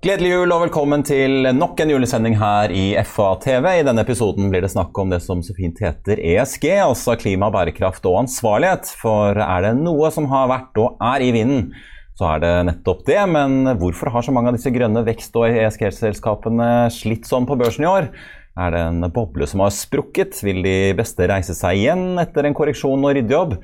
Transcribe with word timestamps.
Gledelig 0.00 0.30
jul 0.30 0.52
og 0.54 0.62
velkommen 0.62 1.02
til 1.04 1.44
nok 1.52 1.76
en 1.84 1.90
julesending 1.92 2.32
her 2.40 2.72
i 2.72 2.94
FA-TV. 3.04 3.66
I 3.68 3.82
denne 3.84 4.00
episoden 4.00 4.46
blir 4.48 4.64
det 4.64 4.70
snakk 4.72 4.96
om 4.96 5.10
det 5.12 5.18
som 5.20 5.42
så 5.44 5.52
fint 5.52 5.76
heter 5.84 6.22
ESG, 6.24 6.64
altså 6.86 7.18
klima, 7.20 7.50
bærekraft 7.52 8.08
og 8.08 8.22
ansvarlighet. 8.22 8.88
For 8.96 9.36
er 9.36 9.66
det 9.66 9.74
noe 9.82 10.08
som 10.14 10.30
har 10.30 10.48
vært 10.48 10.80
og 10.80 11.04
er 11.04 11.26
i 11.26 11.28
vinden, 11.36 11.74
så 12.16 12.30
er 12.30 12.40
det 12.46 12.54
nettopp 12.70 13.04
det. 13.10 13.18
Men 13.28 13.74
hvorfor 13.82 14.08
har 14.14 14.24
så 14.24 14.32
mange 14.32 14.48
av 14.48 14.56
disse 14.56 14.72
grønne 14.72 15.04
vekst- 15.04 15.36
og 15.36 15.52
ESG-selskapene 15.52 16.70
slitt 16.96 17.28
sånn 17.28 17.44
på 17.44 17.60
børsen 17.60 17.84
i 17.84 17.92
år? 17.92 18.08
Er 18.56 18.72
det 18.72 18.80
en 18.86 19.04
boble 19.12 19.44
som 19.52 19.60
har 19.66 19.76
sprukket? 19.76 20.40
Vil 20.48 20.64
de 20.64 20.78
beste 20.96 21.28
reise 21.28 21.52
seg 21.52 21.76
igjen 21.76 22.16
etter 22.24 22.48
en 22.48 22.56
korreksjon 22.56 23.04
og 23.04 23.18
ryddejobb? 23.20 23.58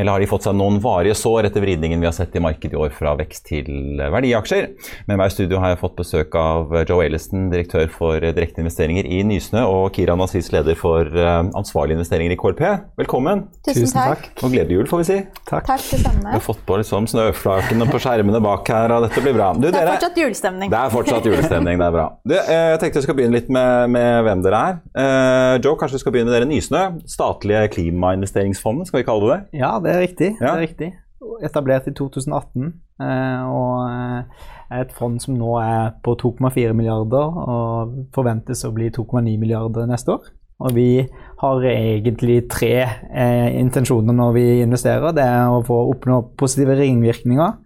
Eller 0.00 0.12
har 0.16 0.22
de 0.22 0.28
fått 0.30 0.46
seg 0.46 0.54
noen 0.56 0.78
varige 0.80 1.12
sår 1.18 1.50
etter 1.50 1.60
vridningen 1.60 2.00
vi 2.00 2.06
har 2.08 2.14
sett 2.16 2.32
i 2.36 2.40
markedet 2.40 2.72
i 2.72 2.78
år 2.80 2.92
fra 2.96 3.12
vekst 3.18 3.44
til 3.50 4.00
verdiaksjer? 4.00 4.70
Med 5.10 5.18
meg 5.20 5.28
i 5.28 5.34
studio 5.34 5.58
har 5.60 5.74
jeg 5.74 5.80
fått 5.82 5.98
besøk 5.98 6.36
av 6.40 6.72
Joe 6.88 7.04
Ellison, 7.04 7.50
direktør 7.52 7.90
for 7.92 8.16
direkte 8.24 8.62
investeringer 8.64 9.04
i 9.04 9.18
Nysnø, 9.28 9.66
og 9.68 9.90
Kiran 9.92 10.22
Nasis, 10.22 10.48
leder 10.54 10.78
for 10.78 11.04
ansvarlige 11.20 11.98
investeringer 11.98 12.32
i 12.32 12.38
KLP. 12.40 12.62
Velkommen. 13.02 13.42
Tusen 13.66 13.92
takk. 13.92 14.30
Og 14.40 14.54
gledelig 14.54 14.78
jul, 14.78 14.88
får 14.88 15.02
vi 15.02 15.08
si. 15.10 15.18
Takk, 15.50 15.68
det 15.68 16.00
samme. 16.00 16.24
Vi 16.30 16.38
har 16.38 16.44
fått 16.46 16.64
på 16.64 16.80
liksom 16.80 17.08
snøflakene 17.10 17.88
på 17.90 18.00
skjermene 18.00 18.40
bak 18.44 18.72
her, 18.72 18.96
og 18.96 19.04
dette 19.04 19.24
blir 19.26 19.36
bra. 19.36 19.50
Du, 19.52 19.66
Det 19.68 19.74
er 19.74 19.84
dere- 19.84 19.98
fortsatt 19.98 20.16
julestemning. 20.22 20.72
det 20.72 20.80
er 20.80 20.94
fortsatt 20.96 21.28
julestemning, 21.28 21.76
det 21.82 21.90
er 21.90 21.96
bra. 21.98 22.06
Du, 22.24 22.34
eh, 22.38 22.70
jeg 22.72 22.80
tenkte 22.86 23.02
vi 23.02 23.06
skal 23.08 23.18
begynne 23.20 23.36
litt 23.36 23.52
med, 23.52 23.90
med 23.98 24.24
hvem 24.24 24.46
dere 24.48 24.64
er. 24.70 24.80
Uh, 24.96 25.54
Joe, 25.60 25.76
kanskje 25.76 25.98
vi 25.98 26.04
skal 26.06 26.16
begynne 26.16 26.32
med 26.32 26.38
dere 26.38 26.48
Nysnø. 26.48 26.82
Statlige 27.10 27.66
klimainvesteringsfondet, 27.76 28.88
skal 28.88 29.02
vi 29.02 29.08
kalle 29.08 29.28
det 29.28 29.36
det? 29.36 29.60
Ja, 29.60 29.72
det 29.82 29.89
er 29.94 30.02
riktig. 30.04 30.30
Ja. 30.38 30.46
Det 30.46 30.52
er 30.52 30.64
riktig. 30.66 30.90
Etablert 31.44 31.88
i 31.88 31.92
2018. 31.96 32.72
eh, 33.00 33.42
og 33.50 33.74
eh, 33.90 34.48
et 34.80 34.92
fond 34.96 35.18
som 35.20 35.34
nå 35.36 35.56
er 35.60 35.96
på 36.04 36.14
2,4 36.20 36.72
milliarder 36.76 37.40
og 37.42 37.96
forventes 38.14 38.64
å 38.64 38.72
bli 38.76 38.90
2,9 38.94 39.36
milliarder 39.40 39.88
neste 39.90 40.14
år. 40.14 40.28
Og 40.60 40.74
vi 40.76 40.88
har 41.40 41.64
egentlig 41.64 42.42
tre 42.52 42.74
eh, 42.84 43.48
intensjoner 43.60 44.16
når 44.16 44.34
vi 44.36 44.44
investerer. 44.60 45.14
Det 45.16 45.24
er 45.24 45.48
å 45.48 45.62
få 45.64 45.78
oppnå 45.94 46.20
positive 46.40 46.76
ringvirkninger, 46.82 47.56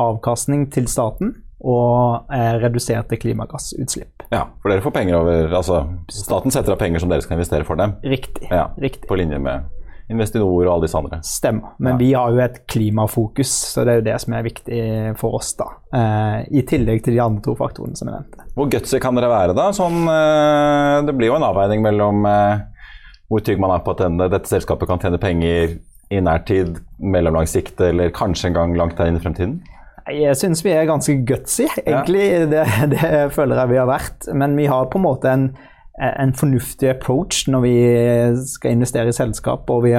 avkastning 0.00 0.66
til 0.74 0.90
staten 0.90 1.36
og 1.60 2.30
eh, 2.32 2.56
reduserte 2.62 3.18
klimagassutslipp. 3.20 4.24
Ja, 4.32 4.46
for 4.62 4.72
dere 4.72 4.82
får 4.84 4.94
penger 4.94 5.18
over 5.18 5.54
Altså, 5.58 5.82
staten 6.10 6.54
setter 6.54 6.74
av 6.74 6.80
penger 6.80 7.02
som 7.02 7.10
dere 7.12 7.22
skal 7.24 7.38
investere 7.38 7.66
for 7.68 7.78
dem. 7.80 7.96
Riktig. 8.02 8.48
Ja, 8.50 8.70
riktig. 8.80 9.06
På 9.10 9.18
linje 9.20 9.38
med 9.42 9.68
Investinor 10.10 10.50
og 10.66 10.72
alle 10.74 10.86
disse 10.88 10.98
andre. 10.98 11.20
Stemmer. 11.22 11.72
Men 11.78 11.92
Ja. 11.92 11.96
vi 11.98 12.12
har 12.12 12.30
jo 12.34 12.38
et 12.44 12.66
klimafokus, 12.66 13.52
så 13.74 13.84
det 13.84 13.92
er 13.92 14.00
jo 14.00 14.06
det 14.10 14.20
som 14.20 14.34
er 14.34 14.42
viktig 14.42 15.16
for 15.18 15.34
oss. 15.38 15.52
da. 15.54 15.64
Eh, 15.94 16.46
I 16.58 16.62
tillegg 16.62 17.04
til 17.04 17.14
de 17.14 17.20
andre 17.22 17.40
to 17.42 17.54
faktorene 17.54 17.96
som 17.96 18.08
jeg 18.08 18.16
nevnte. 18.18 18.44
Hvor 18.56 18.70
gutsy 18.70 18.98
kan 18.98 19.14
dere 19.14 19.30
være, 19.30 19.54
da? 19.54 19.70
Sånn, 19.70 20.02
eh, 20.10 21.06
det 21.06 21.16
blir 21.16 21.30
jo 21.30 21.36
en 21.36 21.46
avveining 21.46 21.82
mellom 21.82 22.26
eh, 22.26 22.60
hvor 23.30 23.40
trygg 23.46 23.60
man 23.62 23.70
er 23.70 23.84
på 23.86 23.92
at 23.94 23.98
denne, 24.04 24.28
dette 24.30 24.50
selskapet 24.50 24.88
kan 24.90 24.98
tjene 24.98 25.18
penger 25.22 25.78
i 26.10 26.18
nærtid, 26.20 26.80
mellomlang 26.98 27.46
sikt 27.46 27.80
eller 27.80 28.10
kanskje 28.10 28.46
en 28.50 28.54
gang 28.54 28.74
langt 28.76 28.96
der 28.98 29.06
inn 29.06 29.16
i 29.16 29.22
fremtiden? 29.22 29.60
Jeg 30.10 30.34
syns 30.34 30.64
vi 30.64 30.72
er 30.74 30.88
ganske 30.88 31.14
gutsy, 31.24 31.68
egentlig. 31.86 32.48
Det, 32.50 32.64
det 32.90 33.32
føler 33.36 33.60
jeg 33.60 33.68
vi 33.70 33.76
har 33.78 33.86
vært. 33.86 34.26
Men 34.34 34.56
vi 34.58 34.66
har 34.66 34.88
på 34.90 34.98
en 34.98 35.04
måte 35.04 35.30
en, 35.30 35.44
en 36.00 36.32
fornuftig 36.36 36.88
approach 36.94 37.44
når 37.50 37.64
vi 37.64 37.74
skal 38.48 38.76
investere 38.76 39.12
i 39.12 39.16
selskap. 39.16 39.68
Og 39.70 39.84
vi, 39.84 39.94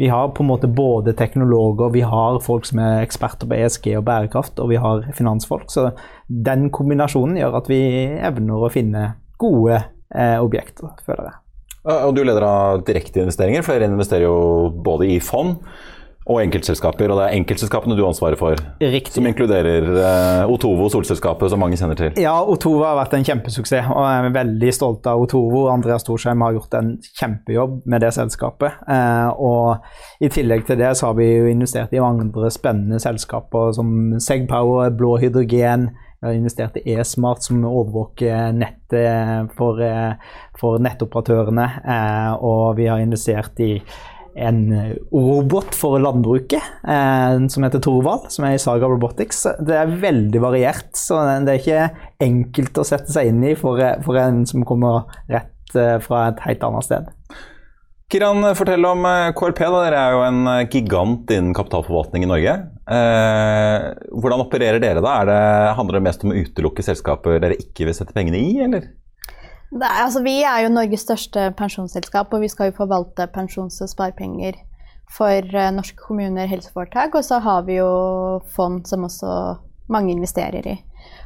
vi 0.00 0.10
har 0.10 0.32
på 0.34 0.42
en 0.44 0.50
måte 0.50 0.70
både 0.70 1.14
teknologer, 1.18 1.92
vi 1.94 2.02
har 2.06 2.40
folk 2.44 2.66
som 2.68 2.82
er 2.82 3.04
eksperter 3.04 3.50
på 3.50 3.58
ESG 3.58 3.88
og 4.00 4.06
bærekraft, 4.08 4.58
og 4.58 4.72
vi 4.72 4.80
har 4.82 5.06
finansfolk. 5.16 5.70
Så 5.72 5.90
den 6.26 6.68
kombinasjonen 6.74 7.38
gjør 7.40 7.60
at 7.60 7.70
vi 7.70 7.80
evner 8.18 8.66
å 8.66 8.72
finne 8.72 9.06
gode 9.40 9.78
eh, 9.78 10.38
objekter, 10.42 10.94
føler 11.06 11.30
jeg. 11.30 11.40
Og 11.84 12.14
du 12.16 12.22
leder 12.24 12.44
av 12.48 12.84
direkteinvesteringer. 12.86 13.64
Flere 13.66 13.90
investerer 13.90 14.24
jo 14.24 14.70
både 14.84 15.10
i 15.12 15.18
fond 15.20 15.58
og 16.24 16.40
enkeltselskaper. 16.40 17.12
Og 17.12 17.18
det 17.20 17.26
er 17.26 17.38
enkeltselskapene 17.38 17.96
du 17.96 18.02
har 18.02 18.12
ansvaret 18.12 18.40
for, 18.40 18.60
Riktig. 18.80 19.12
som 19.12 19.26
inkluderer 19.28 19.88
eh, 19.92 20.52
Otovo, 20.52 20.88
solselskapet, 20.92 21.50
som 21.52 21.60
mange 21.60 21.76
kjenner 21.80 21.98
til. 21.98 22.14
Ja, 22.20 22.36
Otovo 22.40 22.84
har 22.86 22.96
vært 23.02 23.16
en 23.18 23.26
kjempesuksess, 23.28 23.90
og 23.92 24.06
jeg 24.08 24.22
er 24.22 24.36
veldig 24.38 24.72
stolt 24.76 25.08
av 25.10 25.24
Otovo. 25.24 25.66
Andreas 25.72 26.04
Storsheim 26.06 26.44
har 26.44 26.56
gjort 26.56 26.78
en 26.80 26.94
kjempejobb 27.20 27.82
med 27.90 28.06
det 28.06 28.14
selskapet. 28.16 28.80
Eh, 28.88 29.28
og 29.36 30.24
I 30.24 30.32
tillegg 30.32 30.64
til 30.68 30.80
det 30.80 30.94
så 30.98 31.10
har 31.10 31.20
vi 31.20 31.28
jo 31.28 31.52
investert 31.52 31.92
i 31.92 32.02
andre 32.02 32.52
spennende 32.54 33.02
selskaper 33.02 33.76
som 33.76 34.16
Segpower, 34.22 34.94
Blå 34.96 35.18
hydrogen. 35.20 35.90
Vi 36.24 36.30
har 36.30 36.38
investert 36.38 36.76
i 36.80 36.94
eSmart, 36.96 37.44
som 37.44 37.60
overvåker 37.68 38.54
nettet 38.56 39.50
for, 39.58 39.76
eh, 39.82 40.14
for 40.56 40.80
nettoperatørene. 40.80 41.66
Eh, 41.84 42.32
og 42.40 42.76
vi 42.78 42.86
har 42.88 42.98
investert 43.04 43.60
i 43.60 43.82
en 44.34 44.60
robot 45.12 45.74
for 45.76 46.00
landbruket 46.02 46.62
eh, 46.88 47.36
som 47.52 47.66
heter 47.66 47.82
Torvald, 47.84 48.28
som 48.34 48.46
er 48.48 48.56
i 48.56 48.62
Saga 48.62 48.90
Robotics. 48.90 49.44
Det 49.64 49.78
er 49.78 49.96
veldig 50.02 50.42
variert, 50.42 50.90
så 50.98 51.22
det 51.46 51.54
er 51.54 51.62
ikke 51.62 52.06
enkelt 52.26 52.82
å 52.82 52.86
sette 52.88 53.14
seg 53.14 53.30
inn 53.30 53.42
i 53.46 53.56
for, 53.58 53.80
for 54.06 54.20
en 54.20 54.44
som 54.50 54.66
kommer 54.66 55.06
rett 55.30 55.78
eh, 55.78 55.98
fra 56.04 56.28
et 56.30 56.46
helt 56.48 56.66
annet 56.66 56.88
sted. 56.88 57.12
Kiran, 58.12 58.44
fortell 58.54 58.84
om 58.86 59.06
eh, 59.08 59.32
KLP. 59.34 59.60
Da. 59.64 59.78
Dere 59.86 60.00
er 60.00 60.14
jo 60.14 60.24
en 60.26 60.50
eh, 60.52 60.66
gigant 60.70 61.30
innen 61.34 61.54
kapitalforvaltning 61.56 62.26
i 62.26 62.28
Norge. 62.30 62.52
Eh, 62.84 63.86
hvordan 64.12 64.44
opererer 64.44 64.82
dere 64.82 65.02
da? 65.02 65.14
Det, 65.26 65.38
handler 65.78 65.98
det 65.98 66.04
mest 66.06 66.26
om 66.26 66.34
å 66.34 66.36
utelukke 66.36 66.84
selskaper 66.84 67.40
dere 67.42 67.58
ikke 67.58 67.88
vil 67.88 67.96
sette 67.96 68.14
pengene 68.14 68.38
i, 68.38 68.52
eller? 68.66 68.92
Er, 69.74 70.04
altså, 70.04 70.22
vi 70.22 70.36
er 70.46 70.64
jo 70.64 70.72
Norges 70.72 71.02
største 71.02 71.48
pensjonsselskap, 71.58 72.32
og 72.32 72.44
vi 72.44 72.50
skal 72.52 72.70
jo 72.70 72.78
forvalte 72.78 73.26
pensjons- 73.34 73.80
og 73.82 73.90
sparepenger 73.90 74.60
for 75.10 75.42
uh, 75.54 75.70
norske 75.74 75.98
kommuner, 75.98 76.46
helseforetak, 76.46 77.14
og 77.14 77.24
så 77.26 77.40
har 77.42 77.66
vi 77.66 77.80
jo 77.80 77.90
fond 78.54 78.84
som 78.86 79.04
også 79.04 79.56
mange 79.90 80.14
investerer 80.14 80.68
i. 80.70 80.76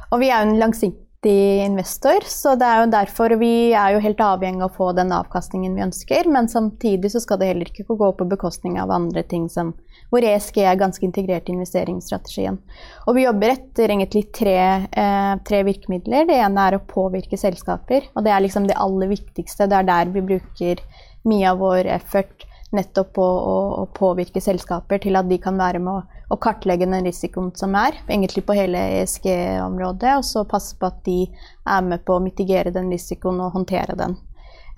Og 0.09 0.19
vi 0.23 0.31
er 0.33 0.41
jo 0.41 0.49
en 0.49 0.59
langsiktig 0.59 1.08
investor, 1.27 2.23
så 2.23 2.55
det 2.55 2.63
er 2.63 2.79
jo 2.79 2.91
derfor 2.93 3.33
vi 3.41 3.73
er 3.75 3.91
jo 3.91 3.99
helt 3.99 4.21
avhengig 4.23 4.63
av 4.63 4.69
å 4.71 4.75
få 4.77 4.91
den 4.95 5.11
avkastningen 5.11 5.75
vi 5.75 5.83
ønsker, 5.83 6.29
men 6.31 6.47
samtidig 6.47 7.11
så 7.11 7.19
skal 7.19 7.39
det 7.39 7.49
heller 7.49 7.67
ikke 7.67 7.83
gå 7.99 8.11
på 8.15 8.27
bekostning 8.29 8.79
av 8.79 8.91
andre 8.91 9.23
ting 9.23 9.49
som 9.49 9.73
hvor 10.09 10.23
ESG 10.23 10.61
er 10.63 10.79
ganske 10.79 11.03
integrert 11.05 11.49
i 11.49 11.53
investeringsstrategien. 11.57 12.57
Og 13.05 13.17
vi 13.17 13.25
jobber 13.25 13.51
etter 13.51 13.91
egentlig 13.91 14.31
tre, 14.33 14.87
eh, 14.89 15.33
tre 15.45 15.63
virkemidler. 15.67 16.25
Det 16.25 16.39
ene 16.39 16.67
er 16.67 16.77
å 16.77 16.85
påvirke 16.87 17.37
selskaper, 17.37 18.07
og 18.15 18.23
det 18.23 18.31
er 18.31 18.41
liksom 18.41 18.67
det 18.67 18.79
aller 18.79 19.11
viktigste. 19.11 19.67
Det 19.67 19.75
er 19.75 19.83
der 19.83 20.05
vi 20.15 20.21
bruker 20.21 20.79
mye 21.25 21.51
av 21.51 21.59
vår 21.59 21.91
effort 21.99 22.47
nettopp 22.71 23.13
på 23.13 23.25
å, 23.25 23.57
å 23.83 23.85
påvirke 23.93 24.41
selskaper 24.41 25.01
til 25.03 25.19
at 25.19 25.29
de 25.29 25.37
kan 25.41 25.57
være 25.57 25.79
med 25.83 25.93
å 25.99 26.18
å 26.29 26.37
kartlegge 26.37 26.85
den 26.85 27.05
risikoen 27.07 27.49
som 27.57 27.75
er, 27.77 27.97
egentlig 28.07 28.45
på 28.45 28.55
hele 28.57 28.81
ESG-området, 28.99 30.15
og 30.19 30.25
så 30.25 30.45
passe 30.49 30.77
på 30.77 30.89
at 30.89 30.99
de 31.07 31.23
er 31.25 31.85
med 31.85 32.05
på 32.05 32.17
å 32.17 32.23
mitigere 32.23 32.73
den 32.73 32.91
risikoen 32.93 33.41
og 33.41 33.55
håndtere 33.57 33.97
den. 33.97 34.17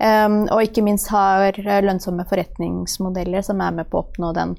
Um, 0.02 0.38
og 0.50 0.64
ikke 0.64 0.82
minst 0.82 1.12
har 1.12 1.54
lønnsomme 1.60 2.24
forretningsmodeller 2.26 3.44
som 3.46 3.60
er 3.62 3.76
med 3.76 3.90
på 3.90 4.00
å 4.00 4.06
oppnå 4.06 4.32
den 4.34 4.56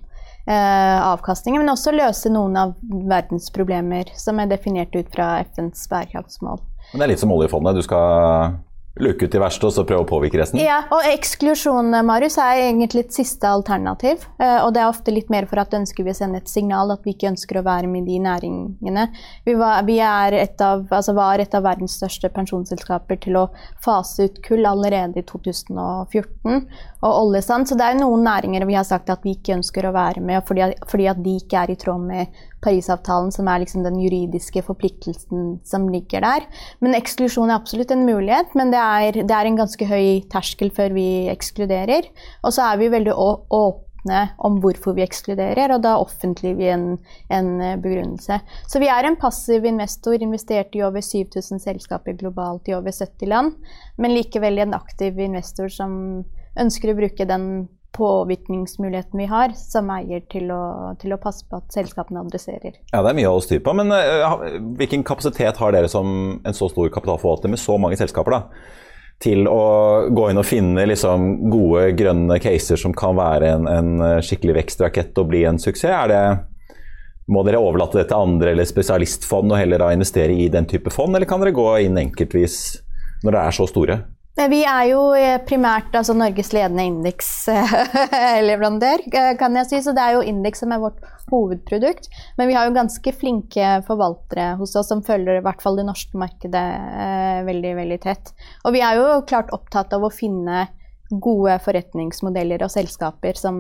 uh, 0.48 1.00
avkastningen, 1.10 1.64
men 1.64 1.74
også 1.74 1.96
løse 1.96 2.32
noen 2.32 2.56
av 2.62 2.76
verdens 3.10 3.50
problemer 3.52 4.14
som 4.20 4.40
er 4.40 4.54
definert 4.54 4.94
ut 4.96 5.10
fra 5.12 5.42
FNs 5.50 5.90
bærekraftsmål. 5.92 6.62
Men 6.94 7.02
det 7.02 7.08
er 7.08 7.14
litt 7.16 7.24
som 7.26 7.34
oljefondet. 7.34 7.82
Du 7.82 7.84
skal 7.84 8.54
luke 9.00 9.26
ut 9.26 9.32
de 9.32 9.40
verste 9.42 9.66
og 9.66 9.74
så 9.74 9.84
prøve 9.88 10.06
å 10.06 10.08
påvirke 10.08 10.38
resten? 10.38 10.60
Ja, 10.62 10.84
og 10.94 11.06
eksklusjon 11.10 11.90
Marius, 12.06 12.38
er 12.42 12.62
egentlig 12.68 13.08
et 13.08 13.16
siste 13.16 13.50
alternativ. 13.50 14.28
Eh, 14.38 14.60
og 14.62 14.74
det 14.76 14.84
er 14.84 14.92
ofte 14.92 15.14
litt 15.14 15.32
mer 15.34 15.48
for 15.50 15.62
at 15.64 15.74
ønsker 15.74 16.06
vi 16.06 16.14
å 16.14 16.18
sende 16.18 16.42
et 16.42 16.52
signal 16.52 16.94
at 16.94 17.02
vi 17.06 17.16
ikke 17.16 17.32
ønsker 17.32 17.60
å 17.60 17.66
være 17.66 17.90
med 17.90 18.06
i 18.06 18.14
de 18.14 18.20
næringene. 18.28 19.08
Vi, 19.48 19.58
var, 19.58 19.82
vi 19.88 19.98
et 20.04 20.62
av, 20.62 20.86
altså 20.94 21.16
var 21.18 21.42
et 21.42 21.58
av 21.58 21.66
verdens 21.66 21.98
største 21.98 22.30
pensjonsselskaper 22.34 23.22
til 23.26 23.42
å 23.42 23.48
fase 23.84 24.30
ut 24.30 24.42
kull 24.46 24.66
allerede 24.70 25.24
i 25.24 25.26
2014 25.26 26.62
og 27.04 27.12
oljesand. 27.12 27.70
Så 27.70 27.80
det 27.80 27.90
er 27.90 28.00
noen 28.00 28.26
næringer 28.28 28.68
vi 28.70 28.78
har 28.78 28.88
sagt 28.88 29.10
at 29.10 29.26
vi 29.26 29.38
ikke 29.40 29.58
ønsker 29.58 29.90
å 29.90 29.96
være 29.96 30.22
med 30.22 30.46
fordi, 30.46 30.70
fordi 30.90 31.10
at 31.10 31.24
de 31.24 31.38
ikke 31.42 31.66
er 31.66 31.74
i 31.74 31.80
tråd 31.80 32.10
med 32.14 32.44
Parisavtalen, 32.64 33.32
som 33.36 33.48
er 33.52 33.64
liksom 33.64 33.84
den 33.86 34.00
juridiske 34.02 34.64
forpliktelsen 34.66 35.58
som 35.68 35.88
ligger 35.92 36.24
der. 36.26 36.48
Men 36.84 36.98
eksklusjon 36.98 37.52
er 37.52 37.60
absolutt 37.60 37.94
en 37.94 38.06
mulighet, 38.08 38.54
men 38.58 38.74
det 38.74 38.82
er, 38.82 39.24
det 39.24 39.38
er 39.38 39.50
en 39.50 39.60
ganske 39.60 39.88
høy 39.90 40.24
terskel 40.32 40.72
før 40.76 40.96
vi 40.96 41.08
ekskluderer. 41.34 42.08
Og 42.44 42.56
så 42.56 42.70
er 42.70 42.80
vi 42.82 42.92
veldig 42.94 43.14
åpne 43.14 44.22
om 44.44 44.58
hvorfor 44.64 44.96
vi 44.98 45.06
ekskluderer, 45.06 45.76
og 45.76 45.84
da 45.86 45.96
offentliggjør 46.02 46.58
vi 46.60 46.72
en, 46.74 46.88
en, 47.32 47.52
begrunnelse. 47.84 48.40
Så 48.68 48.82
vi 48.84 48.90
er 48.92 49.08
en 49.08 49.20
passiv 49.20 49.68
investor, 49.68 50.18
investert 50.20 50.76
i 50.76 50.84
over 50.84 51.04
7000 51.04 51.64
selskaper 51.64 52.18
globalt 52.20 52.68
i 52.68 52.76
over 52.76 52.92
70 52.92 53.32
land, 53.32 53.56
men 53.98 54.16
likevel 54.16 54.60
en 54.60 54.76
aktiv 54.80 55.20
investor 55.24 55.72
som 55.72 55.96
ønsker 56.60 56.92
å 56.92 57.00
bruke 57.00 57.28
den 57.28 57.48
påvirkningsmuligheten 57.94 59.22
vi 59.22 59.28
har 59.30 59.54
som 59.58 59.90
eier 59.94 60.24
til 60.32 60.52
å, 60.54 60.94
til 61.02 61.14
å, 61.16 61.20
passe 61.22 61.46
på 61.50 61.60
at 61.62 61.76
selskapene 61.76 62.24
adresserer. 62.24 62.80
Ja, 62.92 63.02
Det 63.02 63.12
er 63.12 63.20
mye 63.20 63.34
å 63.34 63.42
styre 63.44 63.64
på, 63.66 63.76
men 63.78 63.94
uh, 63.94 64.48
hvilken 64.80 65.06
kapasitet 65.08 65.62
har 65.62 65.76
dere 65.76 65.92
som 65.92 66.40
en 66.42 66.58
så 66.58 66.72
stor 66.72 66.90
kapitalforvalter 66.94 67.54
med 67.54 67.62
så 67.62 67.78
mange 67.82 68.00
selskaper? 68.00 68.40
da? 68.40 68.72
til 69.24 69.46
å 69.48 70.10
gå 70.12 70.24
inn 70.28 70.40
og 70.42 70.44
finne 70.44 70.84
liksom, 70.90 71.46
gode 71.48 71.94
grønne 71.96 72.42
caser 72.44 72.76
som 72.82 72.92
kan 72.98 73.14
være 73.16 73.54
en, 73.56 73.70
en 73.72 73.92
skikkelig 74.26 74.58
vekstrakett 74.58 75.22
og 75.22 75.30
bli 75.30 75.46
en 75.48 75.62
suksess? 75.62 76.10
Det, 76.12 76.20
må 77.32 77.44
dere 77.48 77.62
overlate 77.64 78.02
det 78.02 78.10
til 78.10 78.20
andre 78.20 78.52
eller 78.52 78.68
spesialistfond 78.68 79.54
og 79.54 79.60
heller 79.60 79.80
da 79.80 79.94
investere 79.96 80.36
i 80.36 80.50
den 80.52 80.68
type 80.70 80.92
fond, 80.92 81.16
eller 81.16 81.30
kan 81.30 81.44
dere 81.44 81.56
gå 81.56 81.68
inn 81.86 82.00
enkeltvis 82.02 82.58
når 83.24 83.30
dere 83.30 83.46
er 83.48 83.56
så 83.56 83.68
store? 83.70 84.00
Vi 84.34 84.64
er 84.66 84.88
jo 84.90 85.14
eh, 85.14 85.38
primært 85.46 85.94
altså, 85.94 86.16
Norges 86.18 86.48
ledende 86.56 86.88
indeksleverandør, 86.90 89.04
eh, 89.20 89.36
kan 89.38 89.54
jeg 89.60 89.68
si. 89.70 89.78
Så 89.86 89.94
det 89.94 90.02
er 90.02 90.18
jo 90.18 90.24
indeks 90.26 90.64
som 90.64 90.74
er 90.74 90.82
vårt 90.82 90.98
hovedprodukt. 91.30 92.10
Men 92.40 92.50
vi 92.50 92.56
har 92.58 92.66
jo 92.66 92.74
ganske 92.74 93.14
flinke 93.14 93.86
forvaltere 93.86 94.58
hos 94.58 94.74
oss 94.80 94.90
som 94.90 95.06
følger 95.06 95.38
i 95.38 95.46
hvert 95.46 95.62
fall 95.62 95.78
det 95.78 95.86
norske 95.86 96.18
markedet 96.18 96.66
eh, 97.06 97.46
veldig, 97.46 97.78
veldig 97.84 98.00
tett. 98.08 98.34
Og 98.66 98.74
vi 98.74 98.82
er 98.82 98.98
jo 98.98 99.22
klart 99.30 99.54
opptatt 99.54 99.94
av 99.94 100.02
å 100.02 100.10
finne 100.14 100.66
gode 101.22 101.56
forretningsmodeller 101.66 102.64
og 102.66 102.72
selskaper 102.74 103.38
som, 103.38 103.58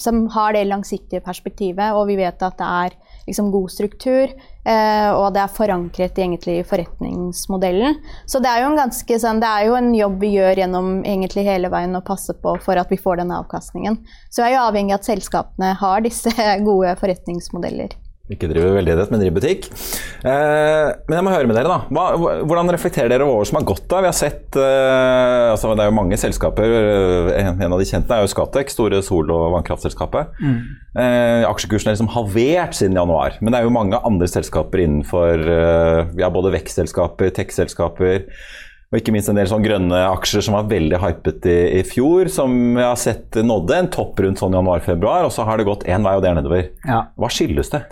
som, 0.00 0.24
har 0.34 0.54
det 0.54 0.66
langsiktige 0.68 1.22
perspektivet, 1.24 1.94
og 1.96 2.08
vi 2.10 2.18
vet 2.20 2.42
at 2.44 2.58
det 2.58 2.68
er 2.68 2.96
liksom, 3.26 3.50
god 3.54 3.70
struktur, 3.72 4.32
eh, 4.68 5.10
og 5.10 5.30
det 5.34 5.42
er 5.42 5.54
forankret 5.54 6.18
i 6.22 6.58
forretningsmodellen. 6.66 8.00
Så 8.26 8.42
det 8.44 8.50
er 8.52 8.64
jo 8.64 8.72
en 8.72 8.80
ganske 8.82 9.20
sånn, 9.20 9.42
det 9.42 9.52
er 9.52 9.68
jo 9.68 9.78
en 9.78 9.92
jobb 9.96 10.18
vi 10.22 10.34
gjør 10.36 10.64
gjennom 10.64 10.90
egentlig 11.04 11.46
hele 11.48 11.72
veien 11.72 11.98
å 11.98 12.04
passe 12.04 12.34
på 12.34 12.58
for 12.64 12.80
at 12.80 12.90
vi 12.92 13.00
får 13.00 13.22
den 13.22 13.34
avkastningen. 13.34 14.02
Så 14.30 14.42
vi 14.42 14.50
er 14.50 14.58
jo 14.58 14.66
avhengig 14.66 14.96
av 14.96 15.02
at 15.02 15.10
selskapene 15.12 15.72
har 15.80 16.04
disse 16.06 16.34
gode 16.68 16.94
forretningsmodeller. 17.00 17.96
Ikke 18.28 18.48
driver 18.50 18.74
veldedighet, 18.76 19.08
men 19.08 19.22
driver 19.22 19.38
butikk. 19.38 19.66
Eh, 20.20 20.88
men 21.08 21.16
jeg 21.16 21.24
må 21.24 21.32
høre 21.32 21.48
med 21.48 21.56
dere, 21.56 21.70
da. 21.70 21.78
Hva, 21.88 22.34
hvordan 22.44 22.68
reflekterer 22.74 23.08
dere 23.14 23.24
over 23.24 23.48
som 23.48 23.56
har 23.56 23.64
gått? 23.70 23.86
da? 23.88 24.02
Vi 24.04 24.10
har 24.10 24.16
sett 24.16 24.58
eh, 24.60 25.48
altså 25.54 25.72
Det 25.72 25.86
er 25.86 25.88
jo 25.88 25.96
mange 25.96 26.18
selskaper. 26.20 26.74
En, 27.38 27.54
en, 27.56 27.72
av 27.72 27.80
de 27.80 27.88
kjente 27.88 28.12
er 28.12 28.24
jo 28.24 28.28
Scatec, 28.28 28.74
store 28.74 29.00
sol- 29.06 29.32
og 29.32 29.54
vannkraftselskapet. 29.56 30.36
Mm. 30.44 30.58
Eh, 31.00 31.48
aksjekursen 31.48 31.88
er 31.88 31.96
liksom 31.96 32.12
halvert 32.12 32.76
siden 32.76 33.00
januar. 33.00 33.38
Men 33.40 33.54
det 33.54 33.62
er 33.62 33.68
jo 33.68 33.76
mange 33.78 34.00
andre 34.10 34.28
selskaper 34.28 34.84
innenfor 34.84 35.48
eh, 35.54 36.00
Vi 36.12 36.24
har 36.26 36.34
både 36.34 36.52
vekstselskaper, 36.58 37.32
tech-selskaper. 37.38 38.26
Og 38.88 39.00
ikke 39.00 39.12
minst 39.12 39.28
en 39.32 39.36
del 39.36 39.48
sånn 39.48 39.64
grønne 39.64 40.02
aksjer 40.14 40.44
som 40.44 40.56
var 40.56 40.68
veldig 40.68 41.00
hypet 41.00 41.48
i, 41.48 41.56
i 41.80 41.84
fjor, 41.84 42.28
som 42.32 42.52
vi 42.76 42.84
har 42.84 42.96
sett 43.00 43.36
nådde 43.40 43.80
en 43.82 43.90
topp 43.92 44.20
rundt 44.24 44.40
sånn 44.40 44.56
januar-februar, 44.56 45.26
og 45.28 45.32
så 45.34 45.44
har 45.48 45.60
det 45.60 45.68
gått 45.68 45.84
én 45.88 46.04
vei, 46.04 46.14
og 46.16 46.24
det 46.24 46.30
er 46.30 46.38
nedover. 46.38 46.70
Ja. 46.88 47.02
Hva 47.20 47.28
skyldes 47.32 47.72
det? 47.74 47.82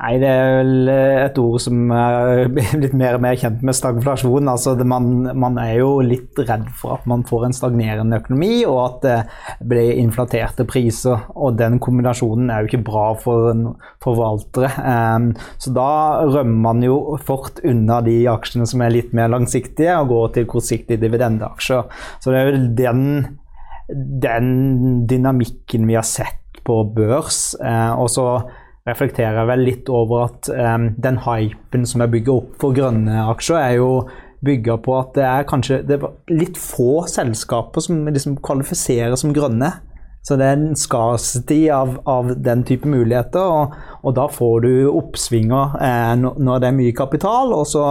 Nei, 0.00 0.14
det 0.16 0.28
er 0.32 0.54
vel 0.62 0.88
eh, 0.88 1.18
et 1.26 1.38
ord 1.42 1.60
som 1.60 1.90
er 1.92 2.46
blitt 2.54 2.94
mer 2.96 3.18
og 3.18 3.24
mer 3.24 3.36
kjent 3.36 3.60
med 3.66 3.76
stagflasjon. 3.76 4.48
Altså 4.48 4.72
det, 4.78 4.86
man, 4.88 5.10
man, 5.36 5.58
er 5.60 5.74
jo 5.82 5.90
litt 6.00 6.38
redd 6.40 6.70
for 6.78 6.94
at 6.94 7.04
man 7.10 7.24
får 7.28 7.44
en 7.46 7.56
stagnerende 7.56 8.20
økonomi, 8.22 8.62
og 8.64 8.78
at 8.86 9.04
det 9.04 9.18
blir 9.68 10.00
inflaterte 10.00 10.64
priser. 10.68 11.26
Og 11.36 11.58
den 11.60 11.76
kombinasjonen 11.84 12.48
er 12.48 12.62
jo 12.62 12.70
ikke 12.70 12.86
bra 12.86 13.04
for 13.20 13.52
forvaltere. 14.00 14.70
Um, 14.80 15.28
så 15.60 15.74
da 15.76 15.90
rømmer 16.24 16.64
man 16.70 16.80
jo 16.86 16.96
fort 17.26 17.60
unna 17.60 18.00
de 18.06 18.16
aksjene 18.32 18.68
som 18.70 18.80
er 18.86 18.96
litt 18.96 19.12
mer 19.16 19.28
langsiktige, 19.34 19.98
og 20.00 20.14
går 20.14 20.34
til 20.38 20.48
kortsiktige 20.48 21.02
dividendeaksjer. 21.04 21.84
Så 22.24 22.32
det 22.32 22.40
er 22.40 22.48
jo 22.48 22.64
den, 22.80 23.04
den 24.24 24.50
dynamikken 25.12 25.84
vi 25.92 26.00
har 26.00 26.08
sett 26.08 26.64
på 26.64 26.80
børs. 26.96 27.50
Uh, 27.60 28.00
og 28.00 28.08
så 28.16 28.26
reflekterer 28.88 29.46
vel 29.48 29.64
litt 29.66 29.90
over 29.92 30.26
at 30.28 30.48
um, 30.50 30.90
den 30.96 31.20
hypen 31.26 31.86
som 31.88 32.04
er 32.04 32.10
bygget 32.12 32.32
opp 32.32 32.56
for 32.62 32.76
grønne 32.76 33.26
aksjer, 33.28 33.60
er 33.60 33.78
jo 33.80 33.90
bygga 34.44 34.78
på 34.80 34.96
at 34.96 35.12
det 35.18 35.24
er 35.28 35.48
kanskje 35.48 35.82
det 35.84 35.98
er 35.98 36.06
litt 36.32 36.56
få 36.56 37.04
selskaper 37.10 37.84
som 37.84 38.06
liksom 38.08 38.38
kvalifiserer 38.44 39.18
som 39.20 39.34
grønne. 39.36 39.74
Så 40.24 40.36
det 40.36 40.46
er 40.46 40.58
en 40.58 40.76
scarcity 40.76 41.62
av, 41.72 41.94
av 42.08 42.34
den 42.44 42.64
type 42.68 42.88
muligheter, 42.88 43.40
og, 43.40 43.76
og 44.04 44.16
da 44.18 44.26
får 44.28 44.66
du 44.66 44.72
oppsvinger 44.90 45.78
eh, 45.80 46.12
når 46.20 46.60
det 46.60 46.68
er 46.68 46.76
mye 46.76 46.96
kapital, 46.96 47.54
og 47.56 47.64
så, 47.68 47.86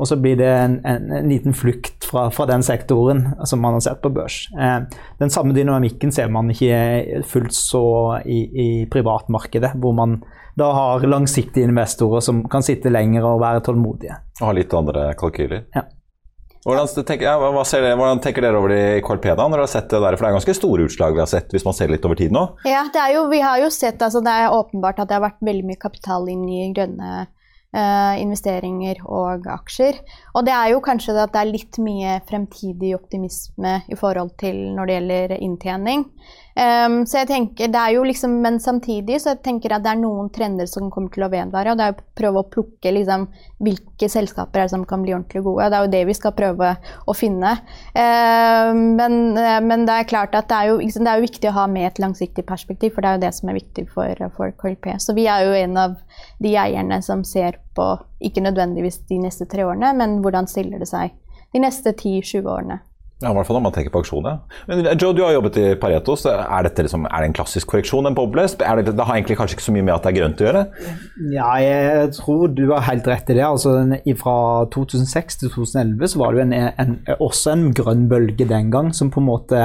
og 0.00 0.08
så 0.08 0.16
blir 0.16 0.38
det 0.40 0.48
en, 0.48 0.78
en, 0.88 1.10
en 1.12 1.28
liten 1.28 1.54
flukt 1.56 2.06
fra, 2.08 2.30
fra, 2.32 2.46
den 2.48 2.64
sektoren 2.64 3.26
som 3.44 3.60
man 3.60 3.76
har 3.76 3.84
sett 3.84 4.00
på 4.00 4.12
børs. 4.16 4.46
Eh, 4.56 4.78
den 5.20 5.32
samme 5.32 5.52
dynamikken 5.56 6.12
ser 6.12 6.32
man 6.32 6.48
ikke 6.50 7.22
fullt 7.28 7.52
så 7.54 7.84
i, 8.24 8.40
i 8.48 8.68
privatmarkedet, 8.90 9.74
hvor 9.82 9.92
man 9.96 10.22
da 10.58 10.72
har 10.72 11.06
langsiktige 11.06 11.68
investorer 11.68 12.24
som 12.24 12.42
kan 12.48 12.64
sitte 12.64 12.92
lenger 12.92 13.28
og 13.28 13.40
være 13.44 13.62
tålmodige. 13.68 14.16
Og 14.40 14.46
ha 14.48 14.56
litt 14.56 14.74
andre 14.76 15.10
kalkyler. 15.20 15.66
Ja. 15.76 15.84
Hvordan 16.64 16.88
tenker, 17.08 17.24
ja, 17.24 17.36
dere, 17.40 17.94
hvordan 17.96 18.18
tenker, 18.20 18.44
dere 18.44 18.58
over 18.60 18.72
det 18.72 18.80
i 18.98 19.04
KLP, 19.04 19.30
da, 19.32 19.46
når 19.46 19.62
dere 19.62 19.64
har 19.64 19.72
sett 19.72 19.88
det 19.88 20.00
der? 20.04 20.16
For 20.16 20.26
det 20.26 20.28
er 20.28 20.36
ganske 20.36 20.54
store 20.58 20.88
utslag 20.90 21.14
vi 21.16 21.22
har 21.22 21.30
sett, 21.30 21.52
hvis 21.54 21.64
man 21.64 21.76
ser 21.76 21.92
litt 21.92 22.04
over 22.04 22.18
tid 22.20 22.34
nå? 22.36 22.42
Ja, 22.68 22.82
jo, 23.14 23.22
vi 23.32 23.40
har 23.40 23.62
jo 23.62 23.70
sett, 23.72 24.02
altså, 24.04 24.20
det 24.24 24.32
er 24.32 24.52
åpenbart 24.52 25.00
at 25.00 25.08
det 25.08 25.16
har 25.16 25.24
vært 25.24 25.40
veldig 25.44 25.70
mye 25.70 25.80
kapital 25.80 26.28
inn 26.28 26.44
i 26.52 26.66
grønne 26.76 27.24
Uh, 27.70 28.16
investeringer 28.18 28.98
og 29.06 29.44
aksjer. 29.46 30.00
Og 30.34 30.42
det 30.42 30.50
er 30.50 30.72
jo 30.72 30.80
kanskje 30.82 31.14
at 31.14 31.30
det 31.30 31.38
er 31.38 31.52
litt 31.52 31.76
mye 31.78 32.16
fremtidig 32.26 32.96
optimisme 32.96 33.76
i 33.86 33.98
forhold 33.98 34.32
til 34.42 34.58
når 34.74 34.88
det 34.88 34.96
gjelder 34.96 35.34
inntjening. 35.38 36.02
Um, 36.58 36.96
så 37.06 37.20
jeg 37.20 37.28
tenker, 37.30 37.70
det 37.70 37.78
er 37.78 37.92
jo 37.94 38.02
liksom, 38.04 38.32
Men 38.42 38.58
samtidig 38.60 39.20
så 39.22 39.36
jeg 39.36 39.38
tenker 39.44 39.72
at 39.72 39.84
det 39.84 39.92
er 39.92 40.00
noen 40.00 40.32
trender 40.34 40.66
som 40.66 40.90
kommer 40.90 41.12
til 41.14 41.22
å 41.22 41.30
vedvare. 41.30 41.70
og 41.70 41.78
Det 41.78 41.86
er 41.86 41.94
å 41.94 42.08
prøve 42.18 42.42
å 42.42 42.48
plukke 42.50 42.92
liksom, 42.96 43.28
hvilke 43.62 44.10
selskaper 44.10 44.64
er 44.64 44.72
som 44.72 44.82
kan 44.84 45.06
bli 45.06 45.14
ordentlig 45.14 45.44
gode. 45.46 45.70
Det 45.70 45.78
er 45.78 45.86
jo 45.86 45.92
det 45.94 46.02
vi 46.10 46.18
skal 46.18 46.34
prøve 46.34 46.72
å 47.06 47.16
finne. 47.16 47.54
Uh, 47.94 48.74
men, 48.74 49.16
men, 49.38 49.86
det 49.86 49.94
er 49.94 50.10
klart 50.10 50.34
at 50.34 50.50
det 50.50 50.58
er, 50.58 50.72
jo, 50.72 50.82
liksom, 50.82 51.06
det 51.06 51.14
er, 51.14 51.22
jo, 51.22 51.28
viktig 51.30 51.52
å 51.52 51.56
ha 51.60 51.68
med 51.70 51.86
et 51.92 52.02
langsiktig 52.02 52.44
perspektiv, 52.50 52.96
for 52.96 53.06
det 53.06 53.12
er 53.12 53.20
jo 53.20 53.24
det 53.28 53.34
som 53.38 53.54
er 53.54 53.60
viktig 53.62 53.86
for, 53.94 54.26
for 54.34 54.58
KLP. 54.58 54.90
Så 54.98 55.14
vi 55.14 55.30
er 55.30 55.46
jo 55.46 55.54
en 55.54 55.80
av 55.86 55.98
de 56.42 56.58
eierne 56.58 56.98
som 57.06 57.22
ser 57.22 57.59
på 57.76 57.86
ikke 58.20 58.42
nødvendigvis 58.44 59.00
de 59.08 59.18
neste 59.22 59.46
tre 59.50 59.66
årene, 59.66 59.92
men 59.96 60.20
hvordan 60.24 60.48
stiller 60.50 60.80
det 60.82 60.88
seg 60.90 61.14
de 61.54 61.62
neste 61.62 61.92
10-20 61.92 62.46
årene. 62.46 62.80
Ja, 63.20 63.34
i 63.34 63.36
hvert 63.36 63.44
fall 63.44 63.58
når 63.58 63.64
man 63.66 63.74
tenker 63.74 63.92
på 63.92 64.00
aksjoner. 64.00 64.38
Men 64.68 64.86
Joe, 64.96 65.12
du 65.12 65.20
har 65.20 65.34
jobbet 65.34 65.58
i 65.60 65.64
Pareto. 65.80 66.14
så 66.16 66.32
Er, 66.40 66.64
dette 66.64 66.86
liksom, 66.86 67.04
er 67.04 67.20
det 67.20 67.28
en 67.28 67.36
klassisk 67.36 67.68
korreksjon, 67.68 68.08
en 68.08 68.16
boble? 68.16 68.46
Det, 68.48 68.64
det, 68.88 69.04
har 69.04 69.18
egentlig 69.18 69.36
kanskje 69.36 69.58
ikke 69.58 69.66
så 69.66 69.74
mye 69.76 69.84
med 69.84 69.92
at 69.92 70.06
det 70.06 70.10
er 70.10 70.16
grønt 70.16 70.40
å 70.40 70.46
gjøre? 70.46 70.62
Ja, 71.34 71.50
jeg 71.60 72.14
tror 72.16 72.54
du 72.56 72.64
har 72.72 72.86
helt 72.88 73.10
rett 73.12 73.28
i 73.28 73.36
det. 73.36 73.44
Altså, 73.44 73.76
fra 74.22 74.36
2006 74.72 75.40
til 75.42 75.52
2011 75.52 76.14
så 76.14 76.22
var 76.22 76.32
det 76.32 76.40
jo 76.40 76.46
en, 76.46 76.56
en, 76.80 76.96
også 77.20 77.52
en 77.52 77.68
grønn 77.76 78.08
bølge 78.08 78.48
den 78.48 78.72
gang, 78.72 78.88
som 78.96 79.12
på 79.12 79.20
en 79.20 79.28
måte 79.28 79.62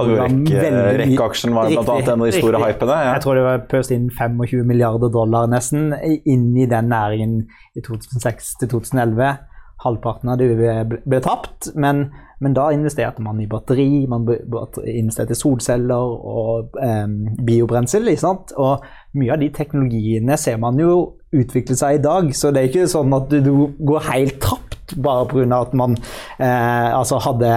Rekkeaksjen 0.00 1.54
var 1.54 1.68
blant 1.70 1.92
annet 1.92 2.08
en 2.08 2.24
av 2.24 2.30
de 2.30 2.34
store 2.40 2.56
riktig. 2.56 2.72
hypene. 2.72 3.00
Ja. 3.04 3.12
Jeg 3.18 3.26
tror 3.26 3.38
det 3.38 3.44
var 3.50 3.66
pøst 3.70 3.92
inn 3.94 4.08
25 4.08 4.64
milliarder 4.66 5.12
dollar 5.12 5.50
nesten 5.52 5.92
inn 6.24 6.54
i 6.56 6.66
den 6.70 6.88
næringen 6.88 7.42
i 7.76 7.84
2006 7.84 8.54
til 8.62 8.72
2011. 8.78 9.34
Halvparten 9.82 10.30
av 10.32 10.38
det 10.40 10.52
ble, 10.56 11.00
ble 11.04 11.20
tapt, 11.24 11.72
men, 11.74 12.06
men 12.40 12.54
da 12.56 12.68
investerte 12.72 13.24
man 13.24 13.40
i 13.42 13.48
batteri, 13.50 14.06
man 14.08 14.24
investerte 14.30 15.34
i 15.34 15.38
solceller 15.38 16.14
og 16.34 16.78
eh, 16.80 17.08
biobrensel. 17.44 18.08
Og 18.08 18.86
mye 19.18 19.34
av 19.34 19.42
de 19.42 19.50
teknologiene 19.54 20.38
ser 20.40 20.60
man 20.62 20.78
jo 20.80 21.18
utvikle 21.34 21.76
seg 21.76 21.98
i 21.98 22.04
dag, 22.04 22.30
så 22.36 22.52
det 22.54 22.62
er 22.62 22.70
ikke 22.70 22.90
sånn 22.90 23.16
at 23.16 23.28
du, 23.32 23.40
du 23.44 23.52
går 23.84 24.08
helt 24.12 24.40
tapt 24.44 24.74
bare 25.00 25.26
pga. 25.26 25.60
at 25.60 25.74
man 25.74 25.96
eh, 26.38 26.90
altså 26.98 27.18
hadde 27.18 27.50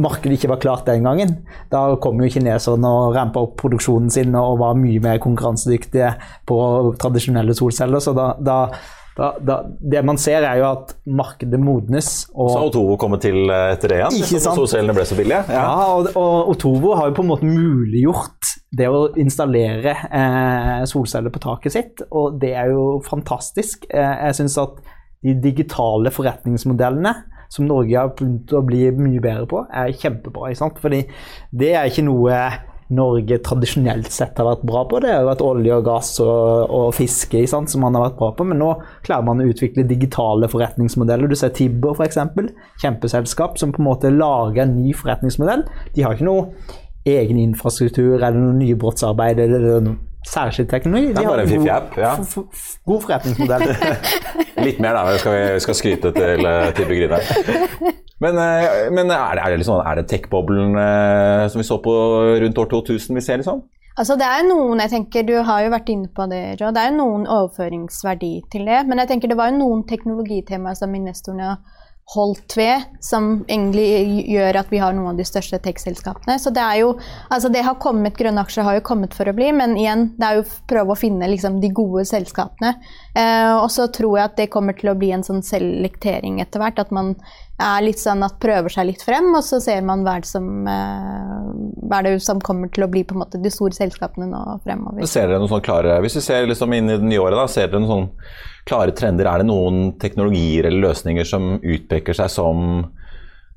markedet 0.00 0.38
ikke 0.38 0.48
var 0.54 0.62
klart 0.62 0.86
den 0.86 1.04
gangen. 1.04 1.36
Da 1.72 1.96
kom 2.00 2.20
jo 2.22 2.30
kineserne 2.32 2.88
og 2.88 3.14
rampa 3.16 3.42
opp 3.44 3.56
produksjonen 3.60 4.10
sin 4.10 4.34
og 4.38 4.58
var 4.62 4.78
mye 4.78 5.02
mer 5.04 5.20
konkurransedyktige 5.22 6.14
på 6.46 6.58
tradisjonelle 7.00 7.54
solceller. 7.54 8.00
Så 8.00 8.16
da, 8.16 8.32
da, 8.40 8.58
da, 9.14 9.28
da 9.38 9.56
Det 9.78 10.00
man 10.04 10.18
ser, 10.18 10.42
er 10.42 10.58
jo 10.58 10.66
at 10.72 10.94
markedet 11.06 11.60
modnes. 11.62 12.08
Og, 12.34 12.50
Så 12.50 12.64
Otovo 12.70 12.96
kommet 12.98 13.22
til 13.22 13.44
eh, 13.46 13.72
etter 13.76 13.92
det 13.92 14.00
igjen, 14.00 14.16
Ikke 14.24 14.40
sant? 14.42 14.58
solcellene 14.58 14.96
ble 14.96 15.04
så 15.06 15.18
billige. 15.18 15.44
ja, 15.54 15.68
og, 15.94 16.08
og 16.18 16.50
Otovo 16.54 16.94
har 16.98 17.10
jo 17.10 17.16
på 17.20 17.22
en 17.26 17.30
måte 17.30 17.46
muliggjort 17.46 18.50
det 18.74 18.88
å 18.90 19.04
installere 19.22 19.94
eh, 20.08 20.82
solceller 20.90 21.30
på 21.30 21.42
taket 21.44 21.76
sitt, 21.76 22.02
og 22.10 22.40
det 22.42 22.54
er 22.58 22.72
jo 22.74 22.98
fantastisk. 23.06 23.86
Eh, 23.90 24.16
jeg 24.26 24.40
syns 24.40 24.58
at 24.64 24.82
de 25.24 25.36
digitale 25.40 26.10
forretningsmodellene 26.12 27.14
som 27.54 27.68
Norge 27.68 27.94
har 27.96 28.10
begynt 28.18 28.50
å 28.56 28.64
bli 28.66 28.88
mye 28.98 29.20
bedre 29.22 29.46
på, 29.48 29.60
er 29.70 29.92
kjempebra. 29.94 30.50
Ikke 30.50 30.58
sant? 30.64 30.80
Fordi 30.82 31.04
det 31.54 31.70
er 31.78 31.86
ikke 31.86 32.02
noe 32.08 32.38
Norge 32.92 33.38
tradisjonelt 33.46 34.10
sett 34.12 34.38
har 34.38 34.48
vært 34.50 34.64
bra 34.68 34.84
på. 34.88 35.00
Det 35.00 35.12
har 35.14 35.26
vært 35.28 35.44
olje 35.44 35.78
og 35.78 35.86
gass 35.86 36.12
og, 36.24 36.70
og 36.74 36.88
fiske 36.96 37.44
sant, 37.50 37.72
som 37.72 37.84
man 37.84 37.96
har 37.96 38.08
vært 38.08 38.18
bra 38.20 38.30
på, 38.36 38.46
men 38.48 38.60
nå 38.60 38.70
klarer 39.06 39.26
man 39.28 39.40
å 39.40 39.48
utvikle 39.48 39.86
digitale 39.88 40.50
forretningsmodeller. 40.52 41.30
Du 41.30 41.38
ser 41.38 41.54
Tibber 41.56 41.96
f.eks. 41.96 42.20
Kjempeselskap 42.82 43.60
som 43.60 43.72
på 43.74 43.82
en 43.82 43.88
måte 43.88 44.12
lager 44.12 44.66
en 44.66 44.76
ny 44.76 44.92
forretningsmodell. 44.96 45.64
De 45.96 46.04
har 46.04 46.16
ikke 46.16 46.28
noe 46.28 46.48
egen 47.08 47.40
infrastruktur 47.40 48.16
eller 48.16 48.38
noe 48.40 48.58
nybrottsarbeid 48.58 49.40
eller 49.44 49.80
noe 49.84 50.00
særskilt 50.28 50.70
teknologi. 50.70 51.12
Det 51.12 51.22
er 51.22 51.28
bare 51.28 51.44
en 51.44 51.52
fiffig 51.52 51.70
app, 51.72 51.98
ja. 52.00 52.14
f- 52.20 52.46
f- 52.48 52.78
God 52.86 53.04
forretningsmodell. 53.04 53.76
Litt 54.66 54.80
mer, 54.80 54.96
da. 54.96 55.04
Vi 55.12 55.20
skal, 55.22 55.38
vi 55.54 55.60
skal 55.64 55.78
skryte 55.78 56.12
til, 56.16 56.46
eh, 56.48 56.70
til 56.76 56.88
bryggeriet. 56.88 57.92
Men, 58.24 58.38
eh, 58.38 58.90
men 58.94 59.10
er, 59.10 59.36
det, 59.36 59.44
er, 59.44 59.50
det 59.50 59.60
liksom, 59.60 59.80
det 59.98 60.06
tech-boblen 60.10 60.76
eh, 60.80 61.46
som 61.52 61.60
vi 61.60 61.66
så 61.68 61.80
på 61.82 61.94
rundt 62.44 62.58
år 62.62 62.70
2000 62.72 63.18
vi 63.18 63.24
ser, 63.24 63.42
liksom? 63.42 63.64
Altså 63.94 64.16
det 64.18 64.26
er 64.26 64.42
noen, 64.48 64.80
jeg 64.82 64.90
tenker, 64.90 65.22
Du 65.22 65.36
har 65.46 65.62
jo 65.62 65.70
vært 65.70 65.90
inne 65.92 66.08
på 66.10 66.26
det, 66.30 66.42
Jo. 66.60 66.72
Det 66.74 66.82
er 66.82 66.90
jo 66.90 66.98
noen 66.98 67.28
overføringsverdi 67.30 68.32
til 68.50 68.66
det. 68.66 68.80
Men 68.88 68.98
jeg 69.02 69.12
tenker 69.12 69.30
det 69.30 69.38
var 69.38 69.52
jo 69.52 69.60
noen 69.60 69.84
teknologitemaer 69.86 70.74
som 70.78 70.94
investorene 70.98 71.52
holdt 72.12 72.52
ved, 72.56 72.82
som 73.00 73.44
egentlig 73.48 74.24
gjør 74.28 74.58
at 74.60 74.72
vi 74.72 74.80
har 74.82 74.92
noen 74.92 75.14
av 75.14 75.20
de 75.20 75.24
største 75.24 75.56
tech-selskapene. 75.64 76.36
Så 76.40 76.52
det 76.54 76.60
er 76.60 76.82
jo, 76.82 76.90
altså 77.32 77.48
det 77.52 77.64
har 77.64 77.78
kommet, 77.80 78.16
Grønne 78.18 78.44
aksjer 78.44 78.66
har 78.66 78.76
jo 78.76 78.84
kommet 78.84 79.16
for 79.16 79.30
å 79.30 79.34
bli, 79.36 79.48
men 79.56 79.72
igjen, 79.80 80.10
det 80.20 80.28
er 80.28 80.38
jo 80.38 80.44
prøve 80.70 80.92
å 80.92 81.00
finne 81.00 81.30
liksom 81.32 81.62
de 81.62 81.72
gode 81.74 82.04
selskapene. 82.08 82.74
Eh, 83.16 83.54
og 83.56 83.70
så 83.72 83.88
tror 83.94 84.18
jeg 84.18 84.30
at 84.30 84.36
det 84.42 84.50
kommer 84.52 84.76
til 84.76 84.92
å 84.92 84.96
bli 85.00 85.14
en 85.16 85.24
sånn 85.24 85.42
selektering 85.44 86.42
etter 86.44 86.60
hvert. 86.60 86.82
At 86.82 86.92
man 86.94 87.14
er 87.62 87.84
litt 87.86 88.00
sånn 88.02 88.24
at 88.26 88.40
prøver 88.42 88.72
seg 88.72 88.88
litt 88.88 89.02
frem, 89.06 89.28
og 89.36 89.44
så 89.46 89.60
ser 89.62 89.84
man 89.86 90.02
hva 90.02 90.16
er 90.16 90.24
det 90.24 90.30
som, 90.30 90.48
eh, 90.66 91.52
hva 91.86 92.00
er 92.00 92.08
det 92.08 92.14
som 92.24 92.40
kommer 92.42 92.70
til 92.74 92.86
å 92.86 92.90
bli 92.90 93.04
på 93.06 93.14
en 93.14 93.22
måte 93.22 93.40
de 93.42 93.52
store 93.52 93.76
selskapene 93.76 94.26
nå 94.26 94.40
fremover. 94.64 95.06
Ser 95.06 95.28
dere 95.28 95.38
noen 95.38 95.52
sånne 95.52 95.68
klare, 95.68 96.00
Hvis 96.02 96.18
vi 96.18 96.24
ser 96.26 96.46
liksom 96.46 96.74
inn 96.74 96.90
i 96.90 96.98
det 96.98 97.06
nye 97.06 97.22
året, 97.22 97.38
da, 97.38 97.46
ser 97.46 97.68
dere 97.68 97.84
noen 97.84 98.10
sånne 98.10 98.10
klare 98.66 98.94
trender? 98.96 99.26
Er 99.26 99.38
det 99.38 99.46
noen 99.46 99.98
teknologier 100.00 100.66
eller 100.66 100.88
løsninger 100.88 101.24
som 101.24 101.60
utpeker 101.62 102.16
seg 102.16 102.30
som 102.32 102.90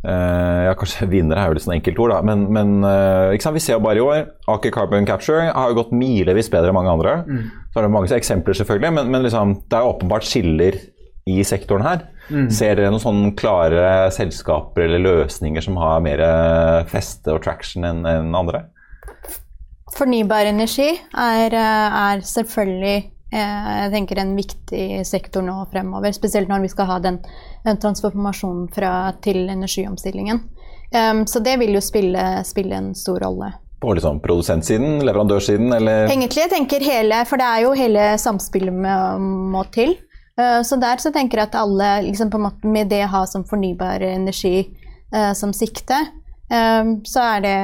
eh, 0.05 0.61
ja, 0.67 0.75
kanskje 0.77 1.09
Vinnere 1.09 1.41
er 1.41 1.47
jo 1.47 1.57
litt 1.57 1.65
sånn 1.65 1.79
enkelt 1.79 1.97
ord, 1.97 2.11
da. 2.13 2.21
Men, 2.21 2.45
men 2.53 2.83
eh, 2.85 3.33
ikke 3.33 3.47
sant? 3.47 3.57
vi 3.57 3.63
ser 3.65 3.79
jo 3.79 3.85
bare 3.87 3.97
i 3.97 4.05
år 4.05 4.27
Aker 4.47 4.75
Carbon 4.75 5.09
Capture 5.09 5.49
har 5.49 5.71
jo 5.71 5.79
gått 5.79 5.95
milevis 5.95 6.51
bedre 6.53 6.69
enn 6.69 6.77
mange 6.77 6.93
andre. 6.93 7.23
Så 7.73 7.81
er 7.81 7.87
det 7.87 7.95
mange 7.95 8.13
eksempler, 8.13 8.53
selvfølgelig, 8.53 8.93
men, 8.93 9.09
men 9.09 9.25
liksom, 9.25 9.57
det 9.65 9.79
er 9.79 9.89
åpenbart 9.89 10.27
skiller 10.27 10.77
i 11.27 11.41
sektoren 11.43 11.83
her. 11.83 12.05
Ser 12.27 12.75
dere 12.75 12.91
noen 12.91 13.03
sånne 13.03 13.33
klare 13.39 13.83
selskaper 14.15 14.83
eller 14.87 15.03
løsninger 15.03 15.63
som 15.63 15.77
har 15.79 16.01
mer 16.03 16.23
eh, 16.23 16.87
feste 16.91 17.35
og 17.35 17.43
traction 17.45 17.87
enn 17.87 18.35
andre? 18.35 18.65
Fornybar 19.95 20.49
energi 20.49 20.89
er, 20.91 21.53
eh, 21.55 21.99
er 22.01 22.25
selvfølgelig 22.27 22.97
eh, 23.31 23.69
jeg 23.83 23.93
tenker 23.95 24.21
en 24.21 24.35
viktig 24.37 24.87
sektor 25.07 25.45
nå 25.45 25.61
fremover. 25.71 26.11
Spesielt 26.15 26.51
når 26.51 26.65
vi 26.65 26.73
skal 26.73 26.89
ha 26.91 26.99
den, 27.03 27.21
den 27.65 27.79
transformasjonen 27.83 28.67
fra, 28.75 29.13
til 29.23 29.47
energiomstillingen. 29.47 30.43
Um, 30.87 31.25
så 31.27 31.41
det 31.43 31.57
vil 31.59 31.75
jo 31.75 31.81
spille, 31.83 32.21
spille 32.47 32.75
en 32.77 32.93
stor 32.95 33.19
rolle. 33.25 33.51
På 33.83 33.91
liksom 33.93 34.21
produsentsiden, 34.23 35.01
leverandørsiden, 35.05 35.73
eller 35.75 36.07
Egentlig 36.07 36.45
jeg 36.45 36.53
tenker 36.53 36.81
hele, 36.81 37.19
for 37.29 37.37
det 37.37 37.45
er 37.45 37.65
jo 37.65 37.73
hele 37.77 38.05
samspillet 38.17 38.73
med, 38.73 39.27
må 39.53 39.61
til. 39.75 39.93
Eh, 40.37 40.61
så 40.63 40.79
der 40.81 41.01
så 41.01 41.11
tenker 41.13 41.41
jeg 41.41 41.49
at 41.49 41.59
alle 41.59 41.91
liksom 42.07 42.31
på 42.33 42.39
en 42.39 42.47
måte 42.49 42.71
med 42.71 42.91
det 42.93 43.05
ha 43.09 43.25
som 43.29 43.45
fornybar 43.47 44.05
energi 44.05 44.57
eh, 44.61 45.31
som 45.37 45.53
sikte, 45.55 46.01
eh, 46.49 46.91
så 47.03 47.29
er 47.35 47.45
det, 47.45 47.59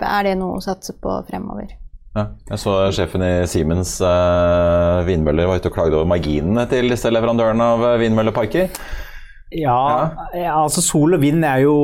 er 0.00 0.30
det 0.30 0.38
noe 0.40 0.60
å 0.60 0.64
satse 0.64 0.96
på 1.00 1.20
fremover. 1.28 1.76
Ja, 2.16 2.30
jeg 2.48 2.60
så 2.62 2.74
sjefen 2.96 3.20
i 3.26 3.32
Siemens 3.50 3.98
uh, 4.00 5.04
vindmøller 5.04 5.50
var 5.50 5.58
ute 5.60 5.68
og 5.68 5.74
klagde 5.74 5.98
over 5.98 6.08
marginene 6.08 6.64
til 6.70 6.88
disse 6.88 7.10
leverandørene 7.12 7.66
av 7.74 7.84
eh, 7.90 7.98
vindmølleparker. 8.00 8.70
Ja, 9.52 9.80
ja, 10.34 10.54
altså 10.56 10.80
sol 10.82 11.14
og 11.14 11.20
vind 11.22 11.44
er 11.46 11.60
jo, 11.62 11.74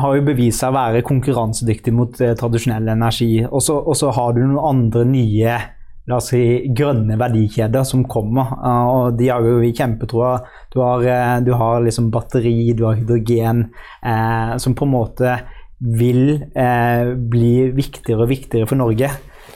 har 0.00 0.16
jo 0.16 0.24
bevist 0.26 0.62
seg 0.62 0.72
å 0.72 0.78
være 0.78 1.04
konkurransedyktig 1.06 1.92
mot 1.94 2.16
eh, 2.24 2.32
tradisjonell 2.40 2.88
energi. 2.94 3.44
Og 3.44 3.60
så 3.62 3.76
og 3.82 3.98
så 4.00 4.14
har 4.16 4.32
du 4.32 4.40
noen 4.46 4.64
andre 4.64 5.04
nye 5.12 5.60
la 6.10 6.18
oss 6.18 6.32
si, 6.32 6.42
grønne 6.74 7.16
verdikjeder 7.20 7.86
som 7.86 8.04
kommer. 8.10 8.54
og 8.62 9.18
de 9.18 9.28
har 9.30 9.44
jo 9.46 9.60
vi 9.62 9.72
kjempetroa. 9.72 10.36
Du 10.74 10.80
har, 10.80 11.02
eh, 11.02 11.40
du 11.40 11.52
har 11.54 11.82
liksom 11.82 12.10
batteri, 12.10 12.72
du 12.74 12.84
har 12.84 12.94
hydrogen, 12.94 13.70
eh, 14.02 14.56
som 14.56 14.74
på 14.74 14.84
en 14.84 14.92
måte 14.92 15.40
vil 15.80 16.42
eh, 16.54 17.14
bli 17.14 17.70
viktigere 17.74 18.22
og 18.22 18.28
viktigere 18.28 18.66
for 18.66 18.76
Norge. 18.76 19.10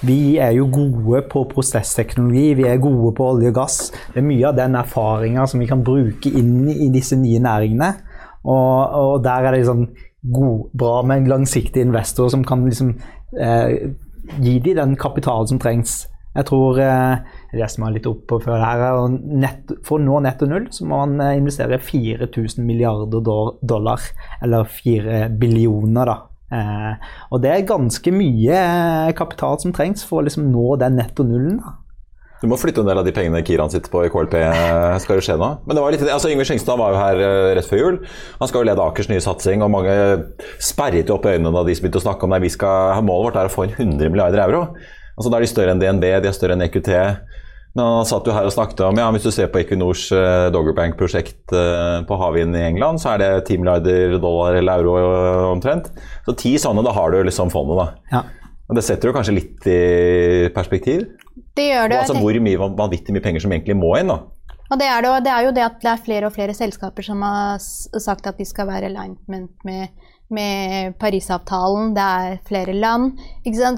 Vi 0.05 0.37
er 0.39 0.53
jo 0.53 0.67
gode 0.69 1.23
på 1.31 1.47
prosessteknologi, 1.49 2.55
vi 2.55 2.67
er 2.69 2.83
gode 2.83 3.15
på 3.17 3.31
olje 3.31 3.49
og 3.49 3.55
gass. 3.55 3.79
Det 4.13 4.21
er 4.21 4.27
mye 4.29 4.49
av 4.49 4.57
den 4.59 4.75
erfaringa 4.77 5.47
som 5.49 5.63
vi 5.63 5.69
kan 5.71 5.85
bruke 5.87 6.29
inn 6.29 6.69
i 6.69 6.91
disse 6.93 7.17
nye 7.17 7.41
næringene. 7.41 7.95
Og, 8.45 8.93
og 8.93 9.25
der 9.25 9.47
er 9.47 9.55
det 9.55 9.63
liksom 9.63 9.87
god, 10.35 10.67
bra 10.79 11.03
med 11.03 11.23
en 11.23 11.31
langsiktig 11.31 11.87
investor 11.87 12.29
som 12.29 12.45
kan 12.45 12.65
liksom 12.67 12.93
eh, 13.41 13.95
gi 14.43 14.59
dem 14.59 14.77
den 14.77 14.97
kapitalen 15.01 15.49
som 15.49 15.59
trengs. 15.63 16.05
Jeg 16.37 16.47
tror 16.51 16.79
eh, 16.83 17.17
Jeg 17.53 17.61
leste 17.63 17.81
meg 17.83 17.95
litt 17.97 18.07
opp 18.11 18.27
på 18.29 18.39
før 18.45 18.61
her. 18.61 18.85
og 19.01 19.17
nett, 19.17 19.73
For 19.87 19.97
å 19.99 20.05
nå 20.05 20.21
netto 20.27 20.49
null 20.51 20.69
så 20.75 20.85
må 20.87 21.01
man 21.07 21.21
eh, 21.25 21.39
investere 21.41 21.79
4000 21.81 22.65
milliarder 22.67 23.25
dollar. 23.65 24.05
Eller 24.45 24.69
4 24.69 25.27
billioner, 25.41 26.13
da. 26.13 26.19
Eh, 26.53 27.09
og 27.35 27.41
det 27.43 27.51
er 27.51 27.65
ganske 27.67 28.13
mye 28.15 28.61
eh, 28.61 29.15
kapital 29.19 29.59
som 29.63 29.73
trengs 29.75 30.05
for 30.07 30.21
å 30.21 30.29
liksom 30.29 30.47
nå 30.53 30.77
den 30.85 31.01
netto 31.01 31.25
nullen. 31.27 31.59
da. 31.65 31.75
Du 32.37 32.45
må 32.53 32.59
flytte 32.61 32.83
en 32.83 32.89
del 32.91 32.99
av 33.01 33.07
de 33.07 33.15
pengene 33.17 33.41
Kiran 33.43 33.71
sitter 33.73 33.89
på 33.91 34.03
i 34.05 34.11
KLP. 34.13 34.35
eh, 34.37 34.99
skal 35.01 35.17
det 35.17 35.25
skje 35.25 35.39
nå. 35.41 35.49
Men 35.65 35.79
det 35.79 35.83
var 35.83 35.95
litt, 35.95 36.03
altså 36.05 36.29
Yngve 36.29 36.45
Skjengstad 36.45 36.77
var 36.79 36.93
jo 36.93 36.99
her 37.01 37.23
eh, 37.25 37.55
rett 37.57 37.67
før 37.71 37.81
jul. 37.81 37.97
Han 38.43 38.51
skal 38.51 38.61
jo 38.61 38.69
lede 38.69 38.85
Akers 38.85 39.09
nye 39.09 39.25
satsing, 39.25 39.65
og 39.65 39.73
mange 39.73 39.95
sperret 40.63 41.09
jo 41.09 41.17
opp 41.17 41.25
øynene 41.33 41.55
da 41.57 41.65
de 41.65 41.75
begynte 41.81 41.97
å 42.03 42.05
snakke 42.05 42.29
om 42.29 42.37
det. 42.37 42.43
Vi 42.45 42.53
skal, 42.53 43.01
målet 43.09 43.31
vårt 43.31 43.41
er 43.41 43.49
å 43.49 43.55
få 43.57 43.65
inn 43.67 43.75
100 43.79 44.13
milliarder 44.13 44.45
euro. 44.45 44.63
Altså 45.17 45.33
Da 45.33 45.39
er 45.39 45.47
de 45.47 45.51
større 45.51 45.75
enn 45.75 45.83
DNB, 45.83 46.07
de 46.23 46.31
er 46.31 46.37
større 46.37 46.57
enn 46.57 46.65
EQT. 46.67 46.93
Men 47.77 47.85
han 47.85 48.09
satt 48.09 48.25
jo 48.25 48.33
her 48.33 48.49
og 48.49 48.55
snakket 48.55 48.81
om 48.87 48.97
ja, 48.97 49.07
hvis 49.13 49.27
du 49.27 49.33
ser 49.35 49.51
på 49.53 49.61
Equinors 49.61 50.07
uh, 50.15 50.49
Doggerbank-prosjekt 50.55 51.53
eh, 51.53 51.99
på 52.09 52.17
havvind 52.17 52.57
i 52.57 52.63
England, 52.71 53.03
så 53.03 53.13
er 53.13 53.21
det 53.21 53.29
10 53.51 53.61
milliarder 53.61 54.15
dollar 54.17 54.57
eller 54.57 54.81
euro 54.81 54.95
eh, 55.03 55.43
omtrent. 55.51 55.91
Så 56.25 56.33
ti 56.41 56.55
sånne, 56.61 56.85
da 56.87 56.95
har 56.97 57.13
du 57.13 57.19
liksom 57.29 57.53
fondet, 57.53 57.83
da. 57.83 58.15
Ja. 58.15 58.55
Og 58.67 58.79
Det 58.81 58.85
setter 58.87 59.11
jo 59.11 59.15
kanskje 59.15 59.37
litt 59.37 59.69
i 59.69 60.49
perspektiv. 60.57 61.05
Det 61.57 61.69
gjør 61.69 61.93
det. 61.93 61.99
og 61.99 62.07
Altså 62.07 62.17
hvor 62.17 62.41
mye 62.49 62.71
vanvittig 62.81 63.13
mye 63.15 63.25
penger 63.29 63.45
som 63.45 63.53
egentlig 63.53 63.77
må 63.77 63.93
inn. 64.01 64.09
da. 64.09 64.23
Og 64.67 64.81
det 64.81 64.89
er, 64.89 65.05
det, 65.05 65.13
og 65.13 65.21
det 65.23 65.33
er 65.37 65.45
jo 65.47 65.53
det 65.55 65.67
at 65.69 65.77
det 65.85 65.93
er 65.93 66.05
flere 66.09 66.31
og 66.31 66.35
flere 66.35 66.57
selskaper 66.57 67.05
som 67.07 67.21
har 67.23 67.61
sagt 67.61 68.27
at 68.27 68.41
de 68.41 68.49
skal 68.49 68.67
være 68.67 68.89
alignment 68.89 69.53
med, 69.69 69.93
med 70.33 70.97
Parisavtalen. 70.99 71.93
Det 71.97 72.03
er 72.03 72.39
flere 72.47 72.75
land. 72.75 73.19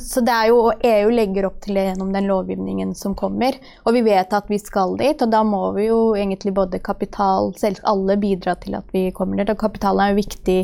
Så 0.00 0.22
det 0.24 0.34
er 0.34 0.50
jo, 0.50 0.60
EU 0.72 1.10
legger 1.12 1.48
opp 1.48 1.60
til 1.64 1.78
det 1.78 1.88
gjennom 1.90 2.12
den 2.14 2.28
lovgivningen 2.30 2.94
som 2.98 3.16
kommer. 3.18 3.58
Og 3.84 3.96
vi 3.96 4.04
vet 4.06 4.32
at 4.34 4.50
vi 4.50 4.60
skal 4.62 4.96
dit, 5.00 5.22
og 5.22 5.32
da 5.32 5.42
må 5.46 5.62
vi 5.76 5.88
jo 5.88 6.00
egentlig 6.16 6.54
både 6.56 6.82
kapital 6.84 7.52
selv, 7.58 7.82
Alle 7.88 8.16
bidra 8.20 8.54
til 8.60 8.78
at 8.78 8.88
vi 8.92 9.10
kommer 9.14 9.40
dit. 9.40 9.50
Og 9.50 9.60
kapital 9.60 10.00
er 10.00 10.12
jo 10.12 10.22
viktig, 10.22 10.60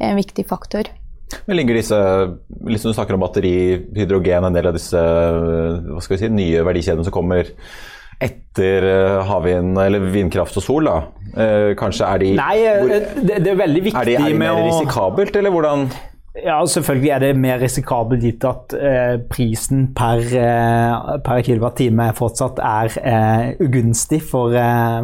en 0.00 0.18
viktig 0.18 0.46
faktor. 0.48 0.90
Men 1.44 1.58
ligger 1.58 1.76
disse, 1.76 1.96
liksom 2.64 2.90
du 2.90 2.96
snakker 2.96 3.14
om 3.14 3.20
batteri, 3.20 3.54
hydrogen, 3.96 4.46
en 4.48 4.56
del 4.56 4.70
av 4.70 4.76
disse 4.76 4.96
hva 4.98 6.00
skal 6.00 6.16
vi 6.16 6.20
si, 6.22 6.30
nye 6.32 6.64
verdikjedene 6.64 7.04
som 7.04 7.14
kommer 7.14 7.50
etter 8.18 8.84
eh, 8.88 9.20
havvind 9.28 9.78
eller 9.78 10.10
vindkraft 10.12 10.58
og 10.58 10.64
sol, 10.64 10.90
da? 10.90 10.98
Eh, 11.38 11.72
kanskje 11.78 12.06
er 12.08 12.22
de 12.22 12.34
Nei, 12.38 12.54
eh, 12.66 13.08
det, 13.22 13.42
det 13.44 13.52
er 13.52 13.58
veldig 13.60 13.82
viktig 13.90 14.00
er 14.00 14.10
de, 14.10 14.16
er 14.18 14.32
de 14.32 14.38
mer 14.42 14.62
risikabelt, 14.66 15.36
eller 15.38 15.54
hvordan? 15.54 15.88
Ja, 16.44 16.58
selvfølgelig 16.66 17.10
er 17.10 17.18
det 17.18 17.36
mer 17.36 17.60
risikabelt 17.62 18.22
gitt 18.22 18.44
at 18.46 18.74
eh, 18.76 19.16
prisen 19.30 19.88
per, 19.96 20.20
eh, 20.38 21.14
per 21.24 21.42
kilowattime 21.46 22.10
fortsatt 22.14 22.60
er 22.62 22.98
eh, 23.02 23.64
ugunstig 23.64 24.20
for, 24.22 24.54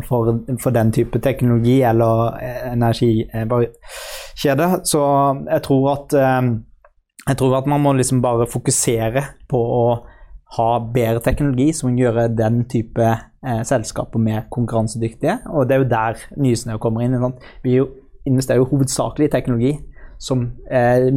for, 0.08 0.34
for, 0.60 0.70
den 0.74 0.92
type 0.92 1.18
teknologi 1.18 1.80
eller 1.82 2.38
energikjede. 2.72 4.68
Så 4.84 5.02
jeg 5.50 5.62
tror 5.62 5.90
at 5.94 6.16
jeg 7.24 7.36
tror 7.40 7.56
at 7.56 7.66
man 7.66 7.80
må 7.80 7.92
liksom 7.96 8.20
bare 8.22 8.46
fokusere 8.50 9.22
på 9.48 9.58
å 9.58 9.84
ha 10.54 10.68
bedre 10.94 11.22
teknologi 11.24 11.72
som 11.76 11.96
gjør 11.98 12.28
den 12.36 12.62
type 12.70 13.14
selskaper 13.68 14.22
mer 14.22 14.46
konkurransedyktige. 14.54 15.40
Og 15.52 15.66
det 15.68 15.74
er 15.74 15.82
jo 15.82 15.88
der 15.90 16.22
Nysnø 16.40 16.78
kommer 16.80 17.04
inn. 17.04 17.18
Sant? 17.20 17.42
Vi 17.64 17.74
investerer 18.24 18.62
jo 18.62 18.70
hovedsakelig 18.70 19.28
i 19.28 19.32
teknologi 19.34 19.72
som 20.18 20.46
eh, 20.70 21.10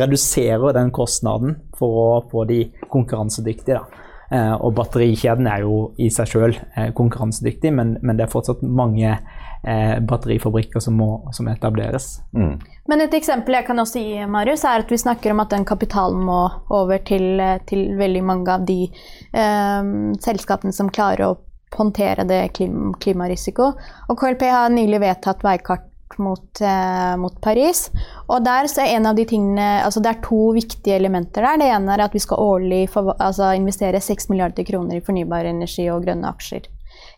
reduserer 0.00 0.74
den 0.76 0.90
kostnaden 0.94 1.56
for 1.78 2.02
å 2.02 2.08
få 2.30 2.44
de 2.48 2.64
konkurransedyktige. 2.90 3.82
Eh, 4.28 4.54
og 4.54 4.74
batterikjeden 4.76 5.48
er 5.48 5.64
jo 5.64 5.92
i 6.00 6.10
seg 6.12 6.30
selv 6.32 6.58
eh, 6.74 6.90
konkurransedyktig, 6.96 7.72
men, 7.74 7.96
men, 8.02 8.18
det 8.18 8.26
er 8.26 8.32
fortsatt 8.32 8.62
mange 8.62 9.14
eh, 9.62 9.98
batterifabrikker 10.00 10.80
som 10.80 10.98
må 11.00 11.10
som 11.32 11.48
etableres. 11.48 12.20
Mm. 12.36 12.58
Men 12.88 13.04
et 13.04 13.14
eksempel 13.18 13.58
jeg 13.58 13.66
kan 13.68 13.82
også 13.82 14.02
gi, 14.02 14.22
Marius, 14.30 14.64
er 14.64 14.84
at 14.84 14.92
vi 14.92 15.00
snakker 15.00 15.34
om 15.34 15.42
at 15.44 15.52
den 15.54 15.66
kapitalen 15.68 16.22
må 16.28 16.40
over 16.70 17.02
til, 17.04 17.40
eh, 17.40 17.58
til 17.68 17.92
veldig 17.98 18.24
mange 18.24 18.54
av 18.54 18.64
de 18.68 18.84
eh, 18.88 19.92
selskapene 20.24 20.74
som 20.74 20.90
klarer 20.90 21.28
å 21.28 21.36
håndtere 21.76 22.24
det 22.24 22.42
klim, 22.56 22.94
klimarisiko. 23.00 23.74
Og 24.08 24.18
KLP 24.18 24.48
har 24.48 24.72
nylig 24.72 25.02
vedtatt 25.02 25.44
veikart 25.44 25.84
mot, 26.18 26.60
eh, 26.60 27.16
mot, 27.16 27.40
Paris. 27.40 27.90
Og 28.28 28.44
der 28.44 28.68
så 28.70 28.82
er 28.82 28.96
en 28.96 29.06
av 29.06 29.16
de 29.16 29.24
tingene, 29.24 29.82
altså 29.84 30.02
Det 30.02 30.10
er 30.10 30.22
to 30.24 30.52
viktige 30.52 30.96
elementer 30.96 31.42
der. 31.42 31.58
Det 31.58 31.68
ene 31.68 31.92
er 31.94 32.04
at 32.04 32.14
vi 32.14 32.18
skal 32.18 32.38
årlig 32.38 32.88
for, 32.90 33.14
altså 33.18 33.54
investere 33.56 34.00
6 34.00 34.28
milliarder 34.30 34.64
kroner 34.64 34.96
i 34.96 35.04
fornybar 35.04 35.44
energi 35.44 35.88
og 35.90 36.04
grønne 36.04 36.28
aksjer. 36.28 36.66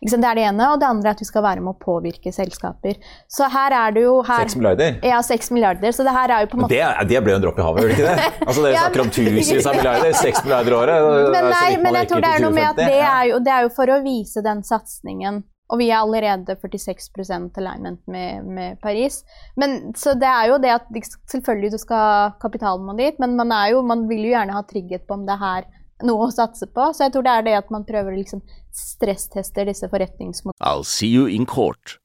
Det 0.01 0.17
er 0.17 0.37
det 0.39 0.45
ene. 0.49 0.67
Og 0.73 0.79
det 0.81 0.87
andre 0.89 1.11
er 1.11 1.13
at 1.13 1.19
vi 1.21 1.27
skal 1.27 1.43
være 1.45 1.61
med 1.61 1.75
å 1.75 1.77
påvirke 1.77 2.33
selskaper. 2.33 2.97
Så 3.29 3.45
her 3.53 3.75
er 3.77 3.93
det 3.93 4.05
jo 4.07 4.15
her, 4.25 4.47
6 4.49 4.57
milliarder? 4.57 4.97
Ja, 5.05 5.19
6 5.21 5.51
milliarder. 5.53 5.93
Så 5.93 6.05
det 6.07 6.15
her 6.15 6.33
er 6.33 6.47
jo 6.47 6.49
på 6.49 6.57
en 6.57 6.63
måte 6.65 6.73
Det, 6.73 7.05
det 7.11 7.21
ble 7.21 7.35
jo 7.35 7.37
en 7.37 7.45
dropp 7.45 7.61
i 7.61 7.67
havet, 7.67 7.83
gjør 7.83 7.93
det 7.93 7.99
ikke 7.99 8.09
det? 8.09 8.31
Altså 8.47 8.65
Dere 8.65 8.73
ja, 8.73 8.87
snakker 8.87 9.05
om 9.05 9.13
tusenvis 9.13 9.69
av 9.69 9.77
milliarder. 9.77 10.17
6 10.23 10.43
milliarder 10.47 10.73
i 10.73 10.79
året. 10.79 11.29
Men 11.37 11.49
nei, 11.53 11.69
men 11.85 12.01
jeg 12.01 12.11
tror 12.11 12.25
det 12.25 12.33
er 12.33 12.45
noe 12.47 12.57
med 12.57 12.69
at 12.71 12.81
det 12.81 12.99
er, 12.99 13.23
jo, 13.29 13.39
det 13.45 13.55
er 13.57 13.67
jo 13.67 13.73
for 13.77 13.93
å 13.93 14.01
vise 14.05 14.45
den 14.45 14.65
satsingen 14.65 15.43
og 15.71 15.79
vi 15.79 15.87
er 15.87 16.01
allerede 16.01 16.57
46% 16.59 17.55
alignment 17.61 18.01
med, 18.11 18.43
med, 18.43 18.79
Paris. 18.83 19.21
Men, 19.55 19.93
så 19.95 20.17
det 20.19 20.27
er 20.27 20.49
jo 20.51 20.57
det 20.59 20.73
at 20.73 20.89
selvfølgelig 21.31 21.71
du 21.71 21.77
skal 21.79 22.33
kapitalen 22.41 22.83
må 22.83 22.95
dit, 22.97 23.15
men 23.23 23.37
man, 23.39 23.53
jo, 23.71 23.79
man, 23.87 24.03
vil 24.09 24.25
jo 24.25 24.33
gjerne 24.33 24.57
ha 24.57 24.65
trygghet 24.67 25.07
på 25.07 25.15
om 25.15 25.23
det 25.29 25.37
er 25.37 25.45
her 25.45 25.69
noe 26.07 26.27
å 26.27 26.33
satse 26.33 26.67
på. 26.67 26.89
Så 26.95 27.05
jeg 27.05 27.15
tror 27.15 27.25
det 27.27 27.35
er 27.37 27.47
det 27.47 27.57
at 27.59 27.71
man 27.73 27.85
prøver 27.87 28.13
å 28.13 28.19
liksom 28.19 28.43
stresstester 28.75 29.67
disse 29.69 29.89
forretningsmodellene. 29.91 30.61
I'll 30.63 30.87
see 30.87 31.11
you 31.11 31.27
in 31.27 31.45
court. 31.45 31.97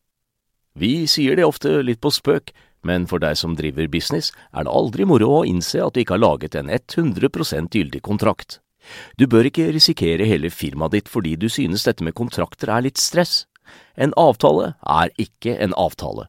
Vi 0.77 1.07
sier 1.09 1.39
det 1.39 1.47
ofte 1.47 1.79
litt 1.83 2.03
på 2.05 2.13
spøk, 2.13 2.53
men 2.87 3.07
for 3.11 3.23
deg 3.23 3.39
som 3.41 3.57
driver 3.59 3.89
business, 3.91 4.31
er 4.53 4.67
det 4.67 4.73
aldri 4.73 5.07
moro 5.09 5.31
å 5.39 5.45
innse 5.49 5.81
at 5.83 5.97
du 5.97 6.03
ikke 6.03 6.19
har 6.19 6.25
laget 6.25 6.59
en 6.59 6.71
100 6.71 7.71
gyldig 7.73 8.03
kontrakt. 8.05 8.61
Du 9.19 9.27
bør 9.27 9.49
ikke 9.49 9.73
risikere 9.75 10.29
hele 10.29 10.51
firmaet 10.53 10.95
ditt 10.95 11.09
fordi 11.11 11.35
du 11.37 11.49
synes 11.51 11.87
dette 11.89 12.05
med 12.07 12.15
kontrakter 12.15 12.71
er 12.71 12.85
litt 12.87 13.01
stress. 13.03 13.47
En 13.97 14.13
avtale 14.17 14.75
er 14.87 15.11
ikke 15.19 15.57
en 15.59 15.75
avtale. 15.75 16.29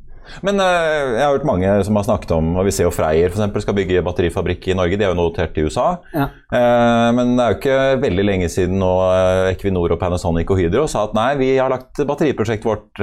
Men 0.45 0.61
uh, 0.61 1.17
jeg 1.17 1.23
har 1.23 1.33
hørt 1.33 1.47
mange 1.47 1.71
som 1.85 1.97
har 1.99 2.05
snakket 2.07 2.31
om 2.35 2.53
og 2.55 2.67
Vi 2.67 2.73
ser 2.75 2.87
jo 2.87 2.93
Freyr 2.93 3.31
for 3.31 3.39
eksempel, 3.39 3.63
skal 3.63 3.77
bygge 3.77 4.03
batterifabrikk 4.05 4.69
i 4.71 4.77
Norge. 4.77 4.99
De 4.99 5.05
er 5.07 5.11
jo 5.11 5.19
notert 5.19 5.57
i 5.59 5.65
USA. 5.67 5.87
Ja. 6.15 6.29
Uh, 6.53 7.09
men 7.17 7.35
det 7.35 7.43
er 7.43 7.53
jo 7.53 7.59
ikke 7.59 7.79
veldig 8.05 8.27
lenge 8.27 8.49
siden 8.53 8.79
nå 8.81 8.91
uh, 9.03 9.49
Equinor 9.51 9.95
og 9.95 10.01
Panasonic 10.01 10.51
og 10.51 10.61
Hydro 10.61 10.87
sa 10.91 11.05
at 11.07 11.15
nei, 11.17 11.29
vi 11.41 11.51
har 11.57 11.71
lagt 11.73 12.03
batteriprosjektet 12.07 12.67
vårt 12.67 13.01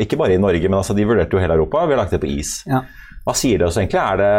ikke 0.00 0.16
bare 0.18 0.34
i 0.36 0.40
Norge, 0.40 0.68
men 0.68 0.78
altså 0.78 0.94
de 0.96 1.04
vurderte 1.06 1.36
jo 1.36 1.42
hele 1.42 1.56
Europa. 1.58 1.84
Vi 1.86 1.94
har 1.94 2.00
lagt 2.00 2.14
det 2.14 2.22
på 2.22 2.30
is. 2.30 2.56
Ja. 2.70 2.82
Hva 3.24 3.32
sier 3.32 3.60
det 3.60 3.64
oss 3.64 3.78
egentlig? 3.80 4.00
Er 4.00 4.18
det, 4.20 4.32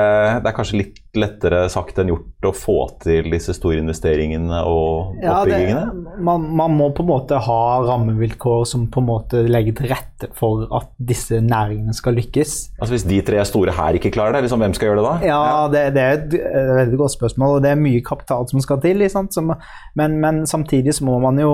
det, 0.44 0.50
er 0.52 0.56
kanskje 0.56 0.78
litt 0.78 1.00
lettere 1.18 1.64
sagt 1.74 1.98
enn 1.98 2.12
gjort 2.12 2.46
å 2.46 2.52
få 2.54 2.76
til 3.02 3.32
disse 3.32 3.56
store 3.58 3.80
investeringene 3.82 4.60
og 4.70 5.16
oppbyggingene? 5.16 5.80
Ja, 5.80 5.88
det, 5.90 6.22
man, 6.28 6.46
man, 6.60 6.76
må 6.78 6.92
på 6.94 7.02
en 7.02 7.10
måte 7.10 7.40
ha 7.42 7.62
rammevilkår 7.88 8.66
som 8.70 8.86
på 8.94 9.02
en 9.02 9.08
måte 9.08 9.42
legger 9.50 9.80
til 9.80 9.90
rette 9.90 10.30
for 10.38 10.68
at 10.76 10.92
disse 11.02 11.40
næringene 11.42 11.96
skal 11.98 12.14
lykkes. 12.20 12.54
Altså 12.78 12.94
Hvis 12.94 13.08
de 13.10 13.20
tre 13.26 13.42
store 13.50 13.74
her 13.74 13.98
ikke 13.98 14.12
klarer 14.14 14.38
det, 14.38 14.44
liksom, 14.46 14.62
hvem 14.62 14.78
skal 14.78 14.92
gjøre 14.92 15.02
det 15.02 15.08
da? 15.08 15.16
Ja. 15.32 15.42
Det, 15.72 15.84
det, 15.96 16.06
er 16.06 16.20
et, 16.20 16.38
et 16.46 16.72
veldig 16.84 17.02
godt 17.02 17.16
spørsmål, 17.16 17.58
og 17.58 17.66
det 17.66 17.74
er 17.74 17.82
mye 17.82 18.06
kapital 18.06 18.46
som 18.52 18.62
skal 18.62 18.84
til. 18.86 19.02
Som, 19.10 19.50
men, 19.98 20.20
men, 20.22 20.44
samtidig 20.46 20.94
så 20.94 21.08
må 21.10 21.18
man 21.24 21.42
jo 21.42 21.52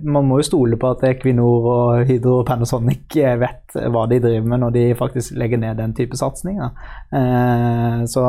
man 0.00 0.24
må 0.28 0.40
jo 0.40 0.48
stole 0.48 0.80
på 0.80 0.94
at 0.94 1.04
Equinor 1.10 1.68
og 1.74 2.08
Hydro 2.08 2.40
og 2.40 2.48
Panasonic 2.48 3.20
vet 3.40 3.76
hva 3.92 4.06
de 4.10 4.20
driver 4.22 4.48
med 4.48 4.64
når 4.64 4.74
de 4.74 4.84
faktisk 4.98 5.36
legger 5.38 5.60
ned 5.60 5.76
den 5.80 5.92
type 5.96 6.16
satsinger. 6.16 6.69
Eh, 7.12 8.00
så, 8.10 8.24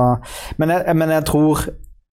men, 0.58 0.74
jeg, 0.76 0.98
men, 0.98 1.14
jeg, 1.18 1.26
tror 1.30 1.64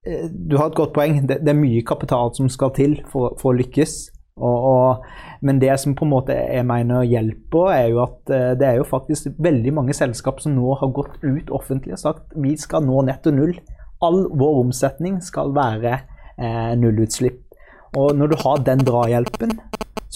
eh, 0.07 0.29
du 0.29 0.57
har 0.59 0.71
et 0.71 0.79
godt 0.79 0.95
poeng. 0.97 1.23
Det, 1.29 1.41
det 1.45 1.55
er 1.55 1.59
mye 1.59 1.85
kapital 1.87 2.33
som 2.37 2.51
skal 2.53 2.75
til 2.77 3.01
for, 3.11 3.37
for 3.41 3.53
å 3.53 3.59
lykkes. 3.59 3.99
Og, 4.39 4.59
og, 4.71 5.07
men 5.43 5.59
det 5.59 5.73
som 5.83 5.97
på 5.99 6.07
en 6.07 6.13
måte 6.13 6.37
jeg 6.37 6.67
mener 6.67 7.07
hjelper, 7.07 7.73
er 7.75 7.89
jo 7.93 8.03
at 8.05 8.33
eh, 8.35 8.53
det 8.59 8.69
er 8.69 8.79
jo 8.79 8.87
faktisk 8.87 9.33
veldig 9.43 9.75
mange 9.81 9.97
selskap 9.97 10.43
som 10.43 10.55
nå 10.55 10.77
har 10.79 10.95
gått 10.95 11.19
ut 11.25 11.51
offentlig 11.55 11.97
og 11.97 12.03
sagt 12.05 12.39
vi 12.39 12.55
skal 12.61 12.87
nå 12.87 13.03
netto 13.09 13.35
null. 13.35 13.57
All 14.05 14.29
vår 14.31 14.63
omsetning 14.63 15.19
skal 15.25 15.51
være 15.57 15.97
eh, 16.39 16.73
nullutslipp. 16.79 17.43
Og 17.99 18.15
når 18.15 18.31
du 18.31 18.37
har 18.45 18.63
den 18.67 18.85
drahjelpen, 18.85 19.57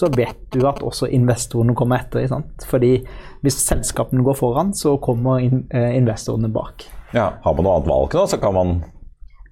så 0.03 0.09
vet 0.11 0.39
du 0.51 0.65
at 0.67 0.81
også 0.83 1.07
investorene 1.15 1.75
kommer 1.77 2.03
etter. 2.03 2.25
Sant? 2.27 2.65
Fordi 2.67 2.97
hvis 3.43 3.59
selskapene 3.63 4.23
går 4.25 4.35
foran, 4.39 4.73
så 4.75 4.97
kommer 5.03 5.43
in 5.43 5.63
eh, 5.71 5.93
investorene 5.97 6.51
bak. 6.51 6.83
Ja, 7.13 7.33
Har 7.43 7.55
man 7.55 7.67
noe 7.67 7.77
annet 7.77 7.89
valg 7.91 8.17
nå, 8.17 8.25
så 8.27 8.39
kan 8.41 8.55
man 8.55 8.73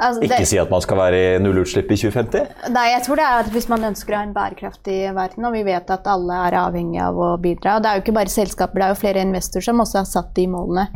altså, 0.01 0.23
ikke 0.25 0.41
det, 0.41 0.49
si 0.49 0.59
at 0.59 0.71
man 0.73 0.81
skal 0.83 0.97
være 0.97 1.19
i 1.21 1.41
nullutslipp 1.43 1.91
i 1.93 1.99
2050? 2.01 2.71
Nei, 2.73 2.87
jeg 2.95 3.05
tror 3.05 3.21
det 3.21 3.27
er 3.27 3.43
at 3.45 3.51
hvis 3.53 3.69
man 3.71 3.85
ønsker 3.91 4.15
å 4.15 4.19
ha 4.19 4.27
en 4.27 4.35
bærekraftig 4.35 4.99
verden, 5.15 5.47
og 5.47 5.55
vi 5.55 5.63
vet 5.69 5.93
at 5.93 6.09
alle 6.09 6.39
er 6.49 6.57
avhengige 6.65 7.07
av 7.11 7.21
å 7.21 7.31
bidra 7.41 7.77
og 7.77 7.85
Det 7.85 7.91
er 7.91 7.99
jo 7.99 8.05
ikke 8.05 8.17
bare 8.17 8.33
selskaper, 8.33 8.81
det 8.81 8.87
er 8.87 8.95
jo 8.95 9.01
flere 9.03 9.27
investorer 9.27 9.69
som 9.69 9.83
også 9.85 10.01
har 10.01 10.09
satt 10.09 10.33
de 10.35 10.47
målene. 10.51 10.87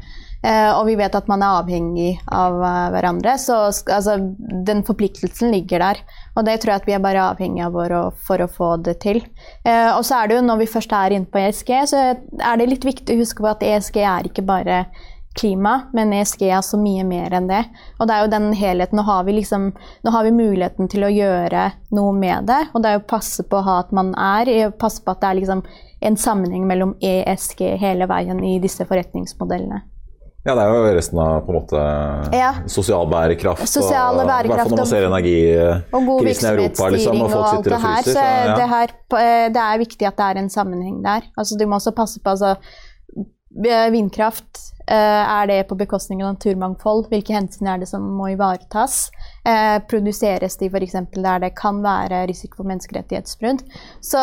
Eh, 0.46 0.72
og 0.76 0.86
vi 0.90 0.98
vet 1.00 1.16
at 1.18 1.30
man 1.32 1.42
er 1.42 1.62
avhengig 1.62 2.12
av 2.34 2.60
eh, 2.60 2.90
hverandre. 2.94 3.38
Så 3.42 3.58
altså, 3.70 4.18
den 4.68 4.84
forpliktelsen 4.86 5.54
ligger 5.54 5.82
der. 5.82 6.04
Og 6.36 6.46
det 6.46 6.60
tror 6.62 6.76
jeg 6.76 6.84
at 6.84 6.90
vi 6.90 6.98
er 6.98 7.04
bare 7.04 7.26
avhengig 7.32 7.66
av 7.66 7.80
å, 7.80 8.04
for 8.28 8.44
å 8.44 8.52
få 8.52 8.76
det 8.86 9.00
til. 9.06 9.24
Eh, 9.66 9.90
og 9.96 10.04
så 10.06 10.20
er 10.20 10.30
det 10.30 10.40
jo, 10.40 10.46
når 10.46 10.62
vi 10.62 10.72
først 10.76 10.94
er 10.94 11.18
inne 11.18 11.32
på 11.32 11.42
ESG, 11.42 11.74
så 11.92 12.06
er 12.14 12.62
det 12.62 12.70
litt 12.70 12.88
viktig 12.88 13.16
å 13.16 13.24
huske 13.24 13.46
på 13.46 13.52
at 13.52 13.66
ESG 13.66 14.02
er 14.04 14.30
ikke 14.30 14.46
bare 14.46 14.86
klima, 15.36 15.90
men 15.92 16.14
ESG 16.16 16.46
er 16.48 16.62
så 16.64 16.78
mye 16.80 17.04
mer 17.08 17.34
enn 17.36 17.50
det. 17.50 17.66
Og 18.00 18.08
det 18.08 18.16
er 18.16 18.24
jo 18.24 18.32
den 18.32 18.46
helheten. 18.56 19.00
Nå 19.00 19.04
har 19.08 19.26
vi, 19.28 19.36
liksom, 19.42 19.72
nå 20.06 20.14
har 20.14 20.28
vi 20.28 20.36
muligheten 20.36 20.88
til 20.92 21.04
å 21.08 21.12
gjøre 21.12 21.66
noe 21.98 22.14
med 22.16 22.48
det. 22.52 22.62
Og 22.72 22.84
det 22.84 22.92
er 22.92 23.00
jo 23.00 23.04
å 23.04 23.10
passe 23.16 23.44
på 23.50 23.60
at 23.60 23.92
man 23.96 24.14
er, 24.16 24.72
passe 24.80 25.04
på 25.04 25.12
at 25.12 25.24
det 25.24 25.32
er 25.32 25.40
liksom 25.42 25.66
en 26.06 26.20
sammenheng 26.20 26.70
mellom 26.70 26.96
ESG 27.04 27.66
hele 27.82 28.08
veien 28.12 28.44
i 28.46 28.58
disse 28.64 28.88
forretningsmodellene. 28.88 29.82
Ja, 30.46 30.54
det 30.54 30.62
er 30.62 30.74
jo 30.76 30.90
resten 30.94 31.20
av 31.20 31.40
på 31.46 31.50
en 31.54 31.58
måte 31.58 31.84
Ja. 32.38 32.52
sosial 32.70 33.08
bærekraft. 33.10 33.66
Sosial 33.68 34.20
og, 34.20 34.26
I 34.26 34.48
hvert 34.48 34.60
fall 34.62 34.70
når 34.70 34.78
man 34.78 34.86
ser 34.92 35.06
og 35.06 35.12
energikrisen 35.12 36.50
i 36.50 36.54
Europa, 36.54 36.90
liksom, 36.94 37.22
og 37.22 37.26
og 37.26 37.32
folk 37.32 37.48
sitter 37.56 37.74
og 37.76 37.82
her. 37.82 37.96
fryser. 37.96 38.12
Så 38.12 38.14
Så, 38.14 38.26
ja. 38.46 38.56
det, 38.56 38.68
her, 38.70 38.88
eh, 39.18 39.48
det 39.50 39.64
er 39.64 39.78
viktig 39.82 40.08
at 40.08 40.18
det 40.18 40.26
er 40.26 40.42
en 40.44 40.50
sammenheng 40.50 41.04
der. 41.04 41.22
Altså, 41.38 41.58
du 41.58 41.66
må 41.66 41.76
også 41.82 41.96
passe 41.98 42.20
på 42.20 42.30
altså, 42.30 42.52
eh, 42.52 42.56
Vindkraft, 43.56 44.58
eh, 44.88 44.96
er 45.40 45.48
det 45.48 45.68
på 45.70 45.78
bekostning 45.80 46.20
av 46.24 46.34
naturmangfold? 46.34 47.06
Hvilke 47.08 47.32
hensyn 47.38 47.70
er 47.72 47.80
det 47.80 47.88
som 47.88 48.04
må 48.18 48.28
ivaretas? 48.34 49.10
Eh, 49.48 49.78
produseres 49.88 50.58
de 50.60 50.68
f.eks. 50.68 50.98
der 51.16 51.40
det 51.40 51.54
kan 51.56 51.80
være 51.84 52.26
risiko 52.28 52.60
for 52.60 52.68
menneskerettighetsbrudd? 52.68 53.64
Så, 54.04 54.20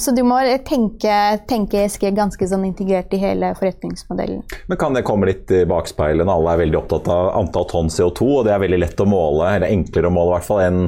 så 0.00 0.16
du 0.16 0.22
må 0.24 0.40
tenke, 0.64 1.18
tenke 1.50 1.84
ESG 1.84 2.08
ganske 2.16 2.48
sånn 2.48 2.64
integrert 2.70 3.12
i 3.12 3.20
hele 3.20 3.52
forretningsmodellen. 3.60 4.40
Men 4.72 4.80
kan 4.80 4.96
det 4.96 5.04
komme 5.04 5.28
litt 5.28 5.52
i 5.52 5.66
bakspeilet 5.68 6.24
når 6.24 6.40
alle 6.40 6.56
er 6.56 6.64
veldig 6.64 6.80
opptatt 6.80 7.12
av 7.12 7.34
antall 7.42 7.68
tonn 7.68 7.92
CO2, 7.92 8.30
og 8.38 8.48
det 8.48 8.56
er 8.56 8.64
veldig 8.64 8.80
lett 8.86 9.04
å 9.04 9.10
måle, 9.10 9.52
eller 9.58 9.68
enklere 9.68 10.08
å 10.08 10.16
måle 10.16 10.32
i 10.32 10.38
hvert 10.38 10.48
fall, 10.48 10.64
enn 10.64 10.84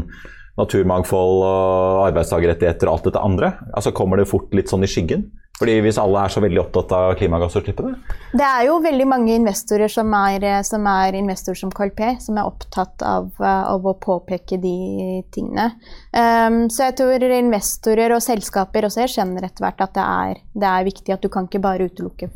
naturmangfold 0.56 1.40
og 1.44 2.04
arbeidstakerrettigheter 2.08 2.88
og 2.88 2.96
alt 2.96 3.08
dette 3.10 3.28
andre? 3.28 3.56
Altså 3.74 3.92
Kommer 3.92 4.20
det 4.20 4.30
fort 4.30 4.54
litt 4.56 4.72
sånn 4.72 4.86
i 4.86 4.90
skyggen? 4.90 5.28
Fordi 5.58 5.76
Hvis 5.84 5.98
alle 6.02 6.24
er 6.24 6.32
så 6.34 6.40
veldig 6.42 6.58
opptatt 6.64 6.92
av 6.96 7.12
klimagassutslippene? 7.18 7.94
Det 8.34 8.46
er 8.46 8.64
jo 8.66 8.80
veldig 8.82 9.06
mange 9.06 9.36
investorer 9.38 9.92
som 9.92 10.10
er, 10.18 10.46
som 10.66 10.86
er 10.90 11.14
investorer 11.14 11.60
som 11.60 11.70
KLP, 11.74 12.02
som 12.24 12.40
er 12.40 12.48
opptatt 12.48 13.04
av, 13.06 13.28
eh, 13.38 13.62
av 13.70 13.86
å 13.86 13.94
påpeke 14.02 14.58
de 14.62 15.22
tingene. 15.34 15.68
Um, 16.10 16.64
så 16.66 16.88
jeg 16.88 16.96
tror 16.98 17.22
investorer 17.22 18.16
og 18.16 18.24
selskaper 18.24 18.88
også 18.88 19.04
erkjenner 19.06 19.46
etter 19.46 19.66
hvert 19.66 19.86
at 19.86 19.94
det 19.94 20.08
er, 20.08 20.42
det 20.58 20.72
er 20.72 20.90
viktig 20.90 21.14
at 21.14 21.22
du 21.22 21.30
kan 21.30 21.46
ikke 21.46 21.62
bare 21.62 21.86
utelukke 21.86 22.32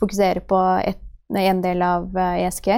fokusere 0.00 0.42
på 0.50 0.58
et, 0.82 0.98
en 1.38 1.62
del 1.62 1.86
av 1.86 2.10
eh, 2.18 2.42
ESG. 2.48 2.72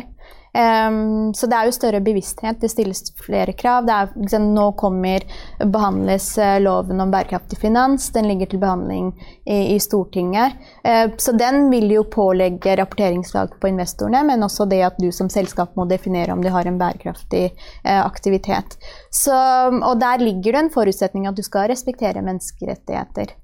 Um, 0.52 1.34
så 1.34 1.46
det 1.46 1.56
er 1.56 1.68
jo 1.68 1.74
større 1.76 2.00
bevissthet, 2.04 2.60
det 2.60 2.70
stilles 2.72 3.02
flere 3.20 3.52
krav. 3.52 3.88
Er, 3.92 4.12
liksom, 4.16 4.48
nå 4.56 4.70
kommer, 4.80 5.24
behandles 5.60 6.30
eh, 6.40 6.56
loven 6.62 7.00
om 7.04 7.12
bærekraftig 7.12 7.58
finans, 7.60 8.08
den 8.14 8.28
ligger 8.30 8.50
til 8.50 8.62
behandling 8.62 9.10
i, 9.44 9.74
i 9.74 9.78
Stortinget. 9.82 10.58
Uh, 10.86 11.14
så 11.20 11.34
den 11.36 11.68
vil 11.72 11.90
jo 11.92 12.04
pålegge 12.10 12.76
rapporteringslag 12.80 13.58
på 13.60 13.72
investorene, 13.72 14.24
men 14.28 14.46
også 14.46 14.68
det 14.70 14.82
at 14.88 15.00
du 15.02 15.10
som 15.14 15.30
selskap 15.32 15.76
må 15.78 15.88
definere 15.90 16.34
om 16.34 16.44
du 16.44 16.50
har 16.54 16.68
en 16.68 16.80
bærekraftig 16.80 17.44
uh, 17.84 18.00
aktivitet. 18.04 18.78
Så, 19.10 19.36
og 19.78 20.00
der 20.00 20.24
ligger 20.24 20.54
det 20.54 20.64
en 20.64 20.72
forutsetning 20.72 21.28
at 21.28 21.36
du 21.36 21.44
skal 21.46 21.68
respektere 21.72 22.24
menneskerettigheter. 22.24 23.36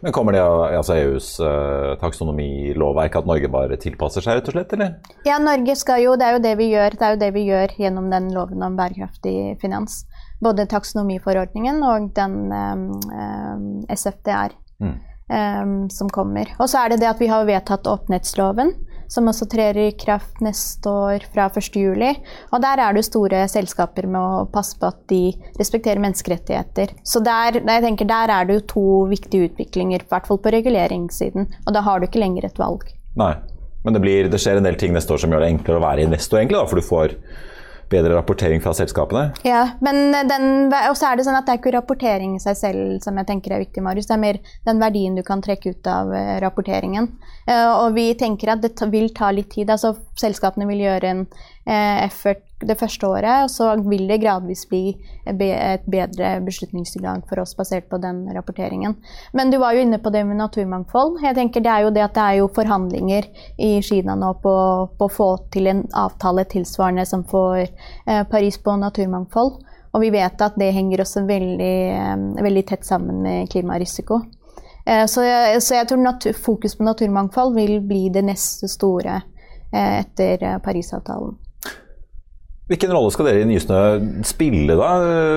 Men 0.00 0.12
Kommer 0.16 0.32
det 0.32 0.40
av 0.42 0.62
altså 0.78 0.94
EUs 0.96 1.28
uh, 1.42 1.96
taksonomilovverk 2.00 3.18
at 3.20 3.26
Norge 3.28 3.50
bare 3.52 3.76
tilpasser 3.80 4.24
seg, 4.24 4.38
rett 4.38 4.48
og 4.48 4.56
slett? 4.56 4.72
eller? 4.76 4.94
Ja, 5.26 5.36
Norge 5.42 5.76
skal 5.76 6.04
jo, 6.04 6.14
det 6.16 6.26
er 6.28 6.38
jo 6.38 6.42
det 6.46 6.54
vi 6.60 6.70
gjør, 6.70 6.96
det 6.96 7.06
er 7.06 7.14
jo 7.16 7.20
det 7.20 7.30
vi 7.34 7.44
gjør 7.48 7.74
gjennom 7.82 8.08
den 8.12 8.30
loven 8.34 8.62
om 8.64 8.78
bærekraftig 8.78 9.36
finans. 9.60 10.04
Både 10.40 10.64
taksonomiforordningen 10.70 11.82
og 11.84 12.10
den 12.16 12.38
um, 12.48 12.90
um, 13.12 13.70
SFDR 13.92 14.56
Mm. 14.80 14.94
um, 15.28 15.90
som 15.92 16.08
kommer. 16.08 16.48
Og 16.56 16.70
så 16.72 16.80
er 16.80 16.94
det 16.94 17.02
det 17.02 17.10
at 17.10 17.18
vi 17.20 17.26
har 17.28 17.44
vedtatt 17.44 17.84
åpenhetsloven, 17.84 18.70
som 19.10 19.28
også 19.30 19.48
trer 19.50 19.78
i 19.80 19.88
kraft 19.98 20.40
neste 20.44 20.90
år 20.90 21.26
fra 21.34 21.48
1.7. 21.50 22.06
Og 22.54 22.62
der 22.62 22.82
er 22.84 22.96
det 22.96 23.04
store 23.08 23.42
selskaper 23.50 24.06
med 24.10 24.20
å 24.20 24.48
passe 24.52 24.78
på 24.78 24.90
at 24.90 25.00
de 25.10 25.22
respekterer 25.58 26.02
menneskerettigheter. 26.02 26.94
Så 27.02 27.22
der, 27.26 27.60
tenker, 27.82 28.08
der 28.08 28.32
er 28.36 28.48
det 28.48 28.60
jo 28.60 28.66
to 28.74 28.86
viktige 29.10 29.50
utviklinger, 29.50 30.04
i 30.04 30.10
hvert 30.10 30.30
fall 30.30 30.40
på 30.42 30.54
reguleringssiden. 30.54 31.50
Og 31.66 31.74
da 31.74 31.84
har 31.86 32.00
du 32.00 32.06
ikke 32.06 32.22
lenger 32.22 32.46
et 32.48 32.60
valg. 32.60 32.86
Nei. 33.20 33.34
Men 33.84 33.96
det, 33.96 34.02
blir, 34.04 34.28
det 34.28 34.38
skjer 34.40 34.60
en 34.60 34.66
del 34.66 34.76
ting 34.76 34.92
neste 34.92 35.14
år 35.14 35.22
som 35.22 35.32
gjør 35.32 35.40
det 35.40 35.54
enklere 35.54 35.80
å 35.80 35.84
være 35.86 36.04
investor, 36.04 36.36
egentlig, 36.36 36.58
da, 36.58 36.68
for 36.68 36.76
du 36.76 36.84
får 36.84 37.14
bedre 37.90 38.14
rapportering 38.14 38.62
fra 38.62 38.72
selskapene. 38.76 39.30
Ja, 39.46 39.64
men 39.84 40.12
den, 40.12 40.46
og 40.70 40.94
er 40.94 41.18
det 41.18 41.26
sånn 41.26 41.38
at 41.38 41.48
det 41.48 41.56
er 41.56 41.60
ikke 41.60 41.74
rapportering 41.74 42.36
i 42.36 42.42
seg 42.42 42.58
selv 42.58 43.00
som 43.04 43.18
jeg 43.18 43.28
tenker 43.28 43.56
er 43.56 43.64
viktig, 43.64 43.82
Marius. 43.84 44.08
Det 44.10 44.16
er 44.16 44.22
mer 44.22 44.40
den 44.68 44.82
verdien 44.82 45.18
du 45.18 45.24
kan 45.26 45.42
trekke 45.44 45.74
ut 45.74 45.90
av 45.90 46.12
eh, 46.14 46.36
rapporteringen. 46.44 47.10
Eh, 47.46 47.66
og 47.70 47.96
vi 47.98 48.10
tenker 48.18 48.54
at 48.54 48.62
det 48.64 48.90
vil 48.92 49.10
ta 49.16 49.32
litt 49.34 49.50
tid. 49.54 49.70
altså 49.70 49.96
Selskapene 50.20 50.68
vil 50.70 50.84
gjøre 50.86 51.14
en 51.14 51.26
eh, 51.66 52.06
effort 52.06 52.46
det 52.66 52.76
første 52.78 53.08
året, 53.08 53.44
og 53.44 53.50
så 53.52 53.70
vil 53.88 54.06
det 54.08 54.20
gradvis 54.22 54.66
bli 54.68 54.94
et 55.26 55.86
bedre 55.90 56.32
beslutningsgrunnlag 56.44 57.22
for 57.28 57.40
oss 57.42 57.54
basert 57.56 57.88
på 57.90 58.00
den 58.02 58.22
rapporteringen. 58.34 58.96
Men 59.32 59.50
du 59.50 59.58
var 59.62 59.74
jo 59.74 59.84
inne 59.84 60.00
på 60.02 60.12
det 60.12 60.24
med 60.28 60.40
naturmangfold. 60.40 61.20
Jeg 61.24 61.36
tenker 61.38 61.60
Det 61.64 61.72
er 61.72 61.86
jo 61.86 61.94
det 61.94 62.04
at 62.04 62.14
det 62.14 62.26
er 62.26 62.38
jo 62.40 62.50
forhandlinger 62.54 63.28
i 63.58 63.70
Kina 63.82 64.16
nå 64.18 64.34
på, 64.42 64.54
på 64.98 65.08
å 65.08 65.12
få 65.12 65.30
til 65.52 65.70
en 65.72 65.84
avtale 65.96 66.44
tilsvarende 66.44 67.06
som 67.06 67.24
for 67.24 67.60
eh, 67.60 68.22
Paris 68.30 68.58
på 68.58 68.76
naturmangfold. 68.76 69.60
Og 69.90 70.04
vi 70.04 70.12
vet 70.14 70.42
at 70.44 70.58
det 70.60 70.70
henger 70.74 71.02
også 71.02 71.24
veldig, 71.26 71.76
eh, 71.96 72.44
veldig 72.44 72.66
tett 72.68 72.86
sammen 72.86 73.22
med 73.24 73.50
klimarisiko. 73.50 74.20
Eh, 74.86 75.06
Så 75.06 75.24
jeg, 75.24 75.62
så 75.62 75.74
jeg 75.74 75.88
tror 75.88 76.02
natur, 76.02 76.32
fokus 76.32 76.76
på 76.76 76.86
naturmangfold 76.86 77.54
vil 77.54 77.80
bli 77.80 78.08
det 78.12 78.24
neste 78.24 78.68
store 78.68 79.20
eh, 79.72 80.00
etter 80.00 80.42
eh, 80.42 80.58
Parisavtalen. 80.58 81.38
Hvilken 82.70 82.92
rolle 82.94 83.10
skal 83.10 83.26
dere 83.26 83.40
i 83.42 83.46
Nysnø 83.48 83.78
spille, 84.22 84.76
da? 84.78 84.90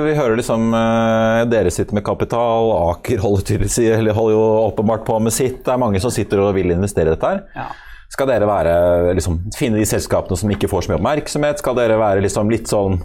Vi 0.06 0.12
hører 0.14 0.38
liksom 0.38 0.68
eh, 0.78 1.40
dere 1.50 1.72
sitter 1.74 1.98
med 1.98 2.06
kapital, 2.06 2.70
Aker 2.92 3.24
holder, 3.24 3.48
tydeligvis, 3.48 3.80
eller 3.96 4.14
holder 4.14 4.36
jo 4.36 4.44
åpenbart 4.68 5.08
på 5.08 5.18
med 5.18 5.34
sitt. 5.34 5.64
Det 5.66 5.74
er 5.74 5.82
mange 5.82 6.02
som 6.04 6.14
sitter 6.14 6.44
og 6.44 6.54
vil 6.60 6.76
investere 6.76 7.10
i 7.10 7.16
dette 7.16 7.32
her. 7.32 7.42
Ja. 7.58 7.72
Skal 8.14 8.30
dere 8.30 8.46
være, 8.46 8.76
liksom, 9.18 9.40
finne 9.58 9.82
de 9.82 9.90
selskapene 9.90 10.38
som 10.38 10.52
ikke 10.54 10.70
får 10.70 10.86
så 10.86 10.92
mye 10.92 11.00
oppmerksomhet? 11.00 11.64
Skal 11.64 11.80
dere 11.80 11.98
være 11.98 12.22
liksom, 12.22 12.54
litt 12.54 12.70
sånn 12.70 13.00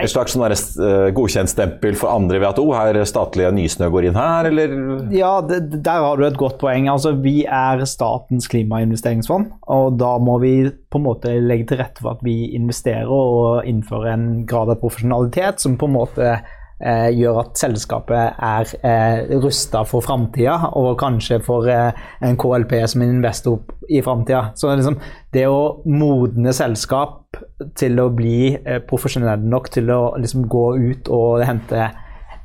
et 0.00 0.12
slags 0.12 0.34
sånn 0.34 0.44
eh, 0.46 1.08
godkjentstempel 1.16 1.96
for 1.98 2.12
andre 2.12 2.40
ved 2.40 2.48
at 2.50 2.60
oh, 2.62 2.72
her 2.76 2.98
statlige 3.08 3.52
Nysnø 3.56 3.90
går 3.92 4.10
inn 4.10 4.18
her, 4.18 4.50
eller? 4.50 4.76
Ja, 5.14 5.32
det, 5.46 5.62
der 5.84 6.04
har 6.06 6.20
du 6.20 6.26
et 6.26 6.38
godt 6.40 6.58
poeng. 6.62 6.88
Altså, 6.92 7.14
vi 7.18 7.42
er 7.44 7.84
statens 7.88 8.48
klimainvesteringsfond, 8.50 9.50
og 9.72 9.98
da 10.00 10.14
må 10.22 10.38
vi 10.44 10.54
på 10.90 11.00
en 11.00 11.06
måte 11.06 11.34
legge 11.42 11.70
til 11.70 11.82
rette 11.82 12.02
for 12.02 12.16
at 12.16 12.24
vi 12.26 12.52
investerer 12.58 13.10
og 13.10 13.68
innfører 13.68 14.14
en 14.14 14.30
grad 14.48 14.72
av 14.72 14.80
profesjonalitet 14.82 15.62
som 15.62 15.78
på 15.80 15.90
en 15.90 15.96
måte 15.98 16.32
eh, 16.80 17.08
gjør 17.16 17.40
at 17.44 17.60
selskapet 17.60 18.40
er 18.40 18.74
eh, 18.86 19.38
rusta 19.42 19.84
for 19.88 20.04
framtida, 20.04 20.56
og 20.78 20.98
kanskje 21.00 21.40
for 21.44 21.68
eh, 21.70 21.92
en 22.26 22.38
KLP 22.40 22.76
som 22.90 23.04
en 23.04 23.16
investor 23.16 23.60
i 23.90 24.02
framtida. 24.04 24.50
Så 24.58 24.72
liksom, 24.74 24.98
det 25.34 25.46
å 25.50 25.80
modne 25.90 26.54
selskap 26.56 27.40
til 27.78 28.00
å 28.00 28.10
bli 28.14 28.54
eh, 28.56 28.80
profesjonelle 28.86 29.40
nok 29.44 29.72
til 29.74 29.90
å 29.94 30.02
liksom, 30.20 30.46
gå 30.50 30.66
ut 30.80 31.10
og 31.14 31.44
hente 31.46 31.82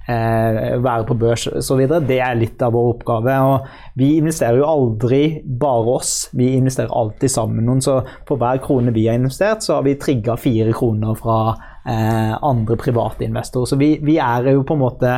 eh, 0.08 0.76
være 0.82 1.06
på 1.08 1.18
børs 1.20 1.48
osv. 1.50 1.86
Det 2.08 2.20
er 2.22 2.38
litt 2.40 2.62
av 2.66 2.76
vår 2.76 2.92
oppgave. 2.96 3.38
og 3.50 4.00
Vi 4.00 4.16
investerer 4.20 4.62
jo 4.62 4.70
aldri 4.70 5.24
bare 5.46 5.98
oss, 5.98 6.16
vi 6.34 6.54
investerer 6.60 6.94
alltid 6.94 7.32
sammen 7.32 7.62
med 7.62 7.70
noen. 7.70 7.86
Så 7.86 8.02
for 8.28 8.42
hver 8.42 8.62
krone 8.64 8.94
vi 8.96 9.08
har 9.10 9.20
investert, 9.20 9.64
så 9.66 9.80
har 9.80 9.88
vi 9.88 9.98
trigga 10.00 10.38
fire 10.40 10.76
kroner 10.76 11.18
fra 11.20 11.40
andre 11.86 12.78
private 12.82 13.28
investorer. 13.28 13.70
Så 13.70 13.78
vi, 13.78 13.92
vi 14.02 14.16
er 14.18 14.48
jo 14.50 14.64
på 14.66 14.74
en 14.74 14.82
måte 14.82 15.12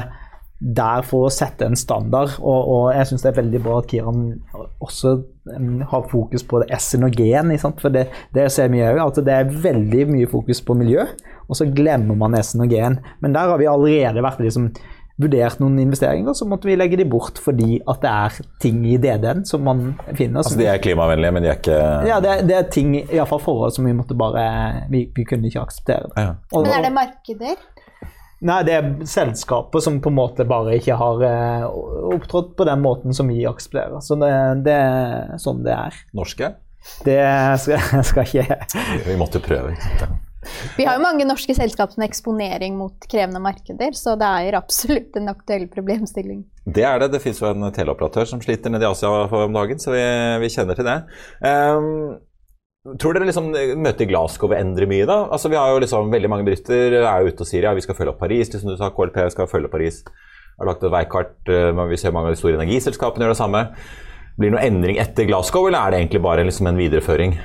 der 0.57 1.03
for 1.05 1.27
å 1.27 1.33
sette 1.33 1.67
en 1.67 1.77
standard, 1.77 2.33
og, 2.41 2.69
og 2.73 2.85
jeg 2.95 3.11
syns 3.11 3.23
det 3.23 3.29
er 3.29 3.37
veldig 3.37 3.59
bra 3.61 3.75
at 3.77 3.89
Kiran 3.91 4.23
også 4.81 5.11
em, 5.53 5.83
har 5.85 6.07
fokus 6.09 6.45
på 6.49 6.63
det 6.63 6.71
S-en 6.79 7.05
og 7.05 7.13
G-en. 7.13 7.53
For 7.61 7.93
det, 7.93 8.07
det 8.33 8.47
ser 8.53 8.71
vi 8.73 8.81
òg, 8.81 8.97
at 9.03 9.21
det 9.27 9.35
er 9.35 9.51
veldig 9.67 10.07
mye 10.15 10.29
fokus 10.31 10.63
på 10.65 10.75
miljø, 10.79 11.05
og 11.45 11.59
så 11.59 11.69
glemmer 11.69 12.17
man 12.17 12.39
S-en 12.41 12.65
og 12.65 12.73
G-en. 12.73 12.97
Men 13.21 13.37
der 13.37 13.53
har 13.53 13.61
vi 13.61 13.69
allerede 13.69 14.25
vært 14.25 14.41
liksom 14.41 14.71
vurdert 15.19 15.59
noen 15.59 15.79
investeringer, 15.81 16.33
så 16.37 16.45
måtte 16.45 16.67
vi 16.69 16.75
legge 16.77 16.97
de 16.99 17.05
bort 17.09 17.39
fordi 17.41 17.79
at 17.89 18.01
det 18.03 18.09
er 18.11 18.35
ting 18.61 18.83
i 18.85 18.97
DD-en 19.01 19.45
som 19.49 19.63
man 19.65 19.79
finner. 20.13 20.43
Altså, 20.43 20.57
de 20.59 20.67
er 20.69 20.77
klimavennlige, 20.83 21.31
men 21.33 21.43
de 21.43 21.49
er 21.49 21.57
ikke 21.57 21.79
ja, 22.07 22.19
det, 22.21 22.29
er- 22.35 22.43
det 22.51 22.55
er 22.59 22.67
ting, 22.73 22.93
iallfall 23.07 23.41
forhold 23.41 23.73
som 23.73 23.85
vi 23.89 23.95
måtte 23.97 24.13
bare 24.17 24.43
Vi, 24.93 25.07
vi 25.15 25.25
kunne 25.25 25.49
ikke 25.49 25.63
akseptere. 25.65 26.11
Ja. 26.15 26.35
Og- 26.53 26.63
Men 26.67 26.77
er 26.77 26.85
det 26.85 26.93
markeder? 26.93 27.55
Nei, 28.45 28.59
det 28.67 28.73
er 28.77 28.91
selskaper 29.09 29.81
som 29.81 29.95
på 29.99 30.11
en 30.11 30.15
måte 30.19 30.45
bare 30.45 30.75
ikke 30.77 30.93
har 30.99 31.23
eh, 31.25 31.63
opptrådt 32.13 32.51
på 32.55 32.67
den 32.69 32.83
måten 32.85 33.13
som 33.17 33.27
vi 33.33 33.39
aksepterer. 33.49 33.97
Så 34.05 34.13
det, 34.21 34.29
det 34.67 34.75
er 34.77 35.39
sånn 35.41 35.63
det 35.65 35.73
er. 35.73 35.97
norske. 36.13 36.51
Det 37.03 37.17
skal, 37.59 38.03
skal 38.11 38.23
ikke 38.29 38.59
Vi 39.09 39.17
måtte 39.17 39.41
prøve. 39.41 39.73
ikke 39.73 39.97
sant? 40.03 40.21
Vi 40.77 40.85
har 40.87 40.97
jo 40.97 41.03
mange 41.03 41.25
norske 41.27 41.55
selskap 41.57 41.95
med 41.97 42.09
eksponering 42.09 42.77
mot 42.79 43.07
krevende 43.09 43.41
markeder, 43.43 43.95
så 43.97 44.15
det 44.19 44.29
er 44.47 44.59
absolutt 44.59 45.17
en 45.19 45.31
aktuell 45.33 45.67
problemstilling. 45.71 46.45
Det 46.67 46.83
er 46.83 46.99
det. 46.99 47.11
Det 47.15 47.23
fins 47.23 47.41
jo 47.41 47.49
en 47.49 47.69
teleoperatør 47.73 48.27
som 48.29 48.41
sliter 48.43 48.73
nede 48.73 48.87
i 48.87 48.89
Asia 48.91 49.11
om 49.25 49.55
dagen, 49.55 49.79
så 49.81 49.93
vi, 49.95 50.05
vi 50.43 50.53
kjenner 50.53 50.79
til 50.79 50.89
det. 50.89 50.97
Um, 51.43 52.17
Tror 52.95 53.17
dere 53.17 53.27
liksom 53.27 53.49
møtet 53.51 54.05
i 54.05 54.07
Glasgow 54.07 54.47
vil 54.47 54.61
endre 54.61 54.87
mye, 54.87 55.03
da? 55.09 55.25
Altså, 55.35 55.49
vi 55.51 55.57
har 55.59 55.73
jo 55.73 55.81
liksom, 55.83 56.11
Veldig 56.13 56.29
mange 56.31 56.45
bedrifter 56.47 56.93
er 57.01 57.23
jo 57.23 57.33
ute 57.33 57.43
og 57.43 57.49
sier 57.49 57.67
ja, 57.67 57.73
vi 57.75 57.83
skal 57.83 57.97
følge 57.97 58.13
opp 58.13 58.21
Paris. 58.21 58.47
Liksom 58.53 58.71
du 58.71 58.77
sa, 58.79 58.93
KLP 58.95 59.17
skal 59.33 59.49
følge 59.51 59.67
opp 59.67 59.75
Paris. 59.75 60.05
Har 60.57 60.69
lagt 60.69 60.85
et 60.85 60.93
veikart. 60.93 61.35
men 61.47 61.89
Vi 61.91 61.99
ser 61.99 62.15
mange 62.15 62.31
av 62.31 62.37
de 62.37 62.39
store 62.39 62.55
energiselskapene 62.55 63.27
gjør 63.27 63.35
det 63.35 63.41
samme. 63.41 63.65
Blir 64.37 64.51
det 64.51 64.55
noen 64.55 64.69
endring 64.69 65.01
etter 65.01 65.27
Glasgow, 65.27 65.67
eller 65.67 65.81
er 65.81 65.93
det 65.93 65.99
egentlig 66.03 66.23
bare 66.23 66.45
liksom 66.47 66.69
en 66.69 66.79
videreføring? 66.79 67.35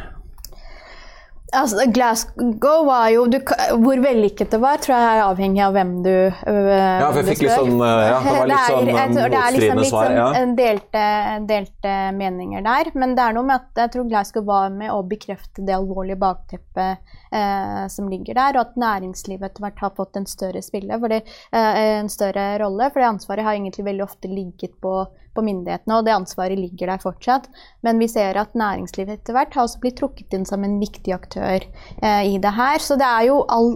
Altså, 1.52 1.84
Glasgow 1.92 2.86
var 2.86 3.08
jo 3.12 3.26
du, 3.28 3.36
Hvor 3.84 4.00
vellykket 4.00 4.54
det 4.54 4.60
var, 4.62 4.80
tror 4.80 4.94
jeg 4.96 5.16
er 5.18 5.22
avhengig 5.26 5.62
av 5.64 5.74
hvem 5.76 5.90
du 6.04 6.12
øh, 6.12 6.70
Ja, 6.72 7.10
for 7.10 7.20
jeg 7.20 7.28
fikk 7.28 7.42
litt 7.44 7.56
sånn, 7.58 7.74
øh, 7.76 8.04
ja, 8.08 8.18
det 8.24 8.36
var 8.36 8.48
litt 8.48 8.62
sånn, 8.68 8.88
motstridende 8.88 9.16
svar. 9.18 9.34
det 9.34 9.40
er 9.42 9.56
liksom 9.56 9.82
sånn 9.90 10.54
delte, 10.58 11.04
delte 11.50 11.96
meninger 12.16 12.64
der. 12.64 12.92
Men 12.96 13.16
det 13.18 13.26
er 13.26 13.36
noe 13.36 13.48
med 13.50 13.60
at 13.60 13.82
jeg 13.84 13.94
tror 13.96 14.08
Glasgow 14.08 14.46
var 14.48 14.72
med 14.72 14.94
å 14.94 15.02
bekrefte 15.08 15.64
det 15.66 15.76
alvorlige 15.76 16.20
bakteppet 16.22 17.18
eh, 17.32 17.86
som 17.92 18.08
ligger 18.08 18.38
der, 18.38 18.56
og 18.56 18.66
at 18.66 18.78
næringslivet 18.80 19.50
etter 19.50 19.66
hvert 19.66 19.82
har 19.84 19.94
fått 19.96 20.18
en 20.20 20.28
større 20.28 20.62
spille, 20.64 20.98
fordi, 21.04 21.20
eh, 21.52 21.82
en 21.98 22.10
større 22.12 22.46
rolle. 22.62 22.88
For 22.92 23.02
det 23.02 23.10
ansvaret 23.12 23.46
har 23.46 23.58
egentlig 23.58 23.86
veldig 23.88 24.06
ofte 24.06 24.30
ligget 24.32 24.78
på, 24.80 25.02
på 25.34 25.44
myndighetene, 25.44 25.98
og 25.98 26.06
det 26.06 26.14
ansvaret 26.14 26.60
ligger 26.60 26.92
der 26.92 27.02
fortsatt. 27.02 27.48
Men 27.86 28.00
vi 28.02 28.08
ser 28.10 28.38
at 28.40 28.56
næringslivet 28.58 29.20
etter 29.20 29.36
hvert 29.36 29.54
har 29.56 29.66
også 29.66 29.80
blitt 29.82 29.98
trukket 30.00 30.36
inn 30.36 30.48
som 30.48 30.64
en 30.66 30.78
viktig 30.80 31.14
aktør 31.14 31.64
eh, 31.64 32.22
i 32.28 32.36
det 32.42 32.54
her. 32.56 32.82
Så 32.82 32.98
det 33.00 33.08
er 33.08 33.30
jo 33.30 33.42
all 33.48 33.74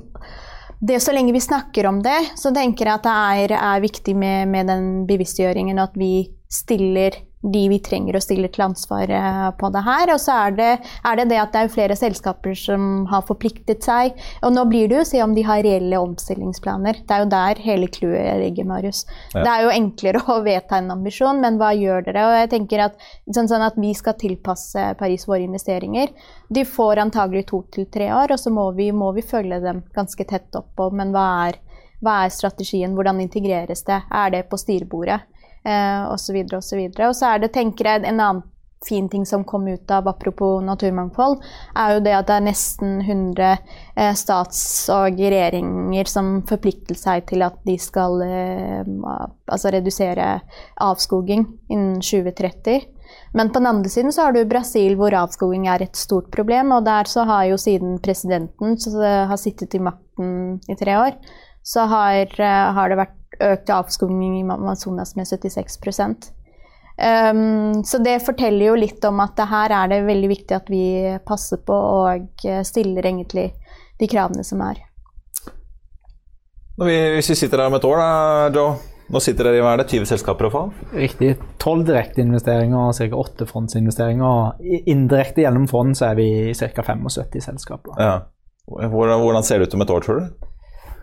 det 0.76 0.98
Så 1.00 1.12
lenge 1.12 1.32
vi 1.32 1.40
snakker 1.40 1.86
om 1.88 2.02
det, 2.04 2.18
så 2.36 2.50
tenker 2.52 2.84
jeg 2.84 3.00
at 3.00 3.06
det 3.06 3.12
er, 3.48 3.54
er 3.56 3.80
viktig 3.80 4.12
med, 4.12 4.50
med 4.52 4.68
den 4.68 4.88
bevisstgjøringen, 5.08 5.78
at 5.80 5.96
vi 5.96 6.28
stiller 6.52 7.16
de 7.52 7.62
vi 7.70 7.78
trenger 7.82 8.16
å 8.16 8.22
stille 8.22 8.48
til 8.52 8.64
ansvar 8.66 9.10
eh, 9.12 9.48
på 9.58 9.70
det 9.74 9.82
her. 9.86 10.12
Og 10.14 10.20
så 10.22 10.36
er 10.46 10.56
det, 10.56 10.70
er 11.06 11.18
det 11.20 11.28
det 11.30 11.40
at 11.42 11.52
det 11.54 11.62
er 11.62 11.72
flere 11.72 11.96
selskaper 11.98 12.56
som 12.58 13.06
har 13.10 13.24
forpliktet 13.28 13.86
seg. 13.86 14.16
Og 14.46 14.54
nå 14.54 14.66
blir 14.70 14.88
det 14.90 14.98
jo 14.98 15.04
å 15.04 15.08
se 15.08 15.22
om 15.24 15.34
de 15.36 15.44
har 15.46 15.62
reelle 15.66 16.00
omstillingsplaner. 16.02 17.02
Det 17.06 17.16
er 17.16 17.24
jo 17.24 17.30
der 17.32 17.62
hele 17.66 17.90
clouet 17.92 18.40
ligger, 18.42 18.68
Marius. 18.68 19.04
Ja. 19.34 19.42
Det 19.42 19.52
er 19.52 19.66
jo 19.66 19.74
enklere 19.76 20.24
å 20.32 20.40
vedta 20.46 20.80
en 20.80 20.92
ambisjon, 20.96 21.42
men 21.44 21.60
hva 21.60 21.72
gjør 21.76 22.08
dere? 22.08 22.26
Og 22.30 22.38
jeg 22.40 22.52
tenker 22.56 22.86
at, 22.88 23.06
sånn, 23.30 23.50
sånn 23.50 23.66
at 23.66 23.78
vi 23.80 23.92
skal 23.96 24.18
tilpasse 24.18 24.88
Paris 24.98 25.26
våre 25.28 25.46
investeringer. 25.46 26.12
De 26.52 26.66
får 26.66 27.02
antagelig 27.02 27.46
to 27.50 27.62
til 27.74 27.88
tre 27.92 28.10
år, 28.14 28.34
og 28.34 28.42
så 28.42 28.52
må 28.54 28.68
vi, 28.76 28.90
må 28.94 29.12
vi 29.16 29.24
følge 29.26 29.62
dem 29.62 29.84
ganske 29.94 30.26
tett 30.28 30.58
opp. 30.58 30.74
Men 30.94 31.14
hva 31.14 31.26
er, 31.46 31.60
hva 32.04 32.20
er 32.24 32.34
strategien? 32.34 32.94
Hvordan 32.96 33.22
integreres 33.24 33.86
det? 33.86 34.02
Er 34.10 34.34
det 34.34 34.46
på 34.50 34.58
styrebordet? 34.60 35.22
Eh, 35.66 36.32
videre 36.32 36.60
og 36.60 36.64
så 36.64 36.76
videre. 36.78 37.08
Og 37.10 37.16
så 37.16 37.32
er 37.32 37.42
det, 37.42 37.54
tenker 37.56 37.90
jeg, 37.90 38.04
en 38.06 38.20
annen 38.20 38.44
fin 38.86 39.08
ting 39.10 39.24
som 39.26 39.42
kom 39.44 39.64
ut 39.66 39.90
av 39.90 40.06
apropos 40.06 40.60
naturmangfold, 40.62 41.40
er 41.74 41.94
jo 41.94 42.02
det 42.04 42.12
at 42.14 42.26
det 42.28 42.34
er 42.36 42.44
nesten 42.44 42.98
100 43.00 43.46
eh, 43.96 44.12
stats- 44.14 44.86
og 44.92 45.16
regjeringer 45.16 46.10
som 46.10 46.42
forplikter 46.46 46.98
seg 46.98 47.24
til 47.30 47.42
at 47.42 47.56
de 47.66 47.78
skal 47.82 48.20
eh, 48.22 48.84
altså 49.48 49.72
redusere 49.74 50.36
avskoging 50.86 51.48
innen 51.72 51.98
2030. 52.04 52.92
Men 53.34 53.50
på 53.50 53.58
den 53.58 53.70
andre 53.70 53.90
siden 53.90 54.14
så 54.14 54.28
har 54.28 54.36
du 54.36 54.44
Brasil, 54.46 54.94
hvor 54.98 55.14
avskoging 55.14 55.66
er 55.70 55.82
et 55.82 55.98
stort 55.98 56.30
problem. 56.34 56.72
Og 56.76 56.86
der 56.86 57.10
så 57.10 57.24
har 57.26 57.48
jo 57.50 57.58
siden 57.58 57.98
presidenten 58.04 58.76
har 59.02 59.40
sittet 59.40 59.74
i 59.74 59.82
makten 59.82 60.60
i 60.70 60.78
tre 60.78 60.98
år, 61.00 61.18
så 61.66 61.88
har, 61.90 62.22
eh, 62.38 62.66
har 62.76 62.88
det 62.92 63.02
vært 63.02 63.16
økt 63.40 63.70
avskoging 63.70 64.40
i 64.40 64.42
Amazonas 64.42 65.16
med 65.16 65.26
76 65.26 65.78
um, 65.82 67.84
Så 67.84 68.00
det 68.04 68.22
forteller 68.24 68.70
jo 68.70 68.78
litt 68.78 69.04
om 69.04 69.20
at 69.24 69.36
det 69.36 69.48
her 69.50 69.74
er 69.82 69.92
det 69.92 70.02
veldig 70.06 70.32
viktig 70.32 70.56
at 70.56 70.72
vi 70.72 70.86
passer 71.26 71.60
på 71.64 71.76
og 71.76 72.44
eh, 72.44 72.64
stiller 72.64 73.06
egentlig 73.06 73.50
de 74.00 74.08
kravene 74.08 74.44
som 74.44 74.60
er. 74.60 74.82
Når 76.76 76.90
vi, 76.90 76.98
hvis 77.16 77.32
vi 77.32 77.38
sitter 77.40 77.62
her 77.62 77.70
om 77.70 77.78
et 77.78 77.88
år, 77.88 78.02
da, 78.02 78.10
Joe. 78.52 78.76
Nå 79.06 79.20
sitter 79.22 79.46
dere 79.46 79.60
i 79.60 79.62
hva 79.62 79.76
er 79.76 79.84
det, 79.84 79.90
20 79.92 80.08
selskaper 80.10 80.48
og 80.48 80.52
fond? 80.52 80.78
Riktig. 80.98 81.36
Tolv 81.62 81.84
direkteinvesteringer 81.86 82.88
og 82.88 82.96
ca. 82.98 83.06
8 83.22 83.46
fondsinvesteringer. 83.46 84.64
Indirekte 84.90 85.44
gjennom 85.44 85.68
fond 85.70 85.94
så 85.96 86.10
er 86.10 86.18
vi 86.18 86.28
ca. 86.58 86.82
75 86.82 87.46
selskaper. 87.46 87.94
Ja. 88.02 88.16
Hvordan, 88.66 89.22
hvordan 89.22 89.46
ser 89.46 89.62
det 89.62 89.68
ut 89.68 89.76
om 89.78 89.86
et 89.86 89.92
år, 89.94 90.02
tror 90.02 90.18
du? 90.18 90.50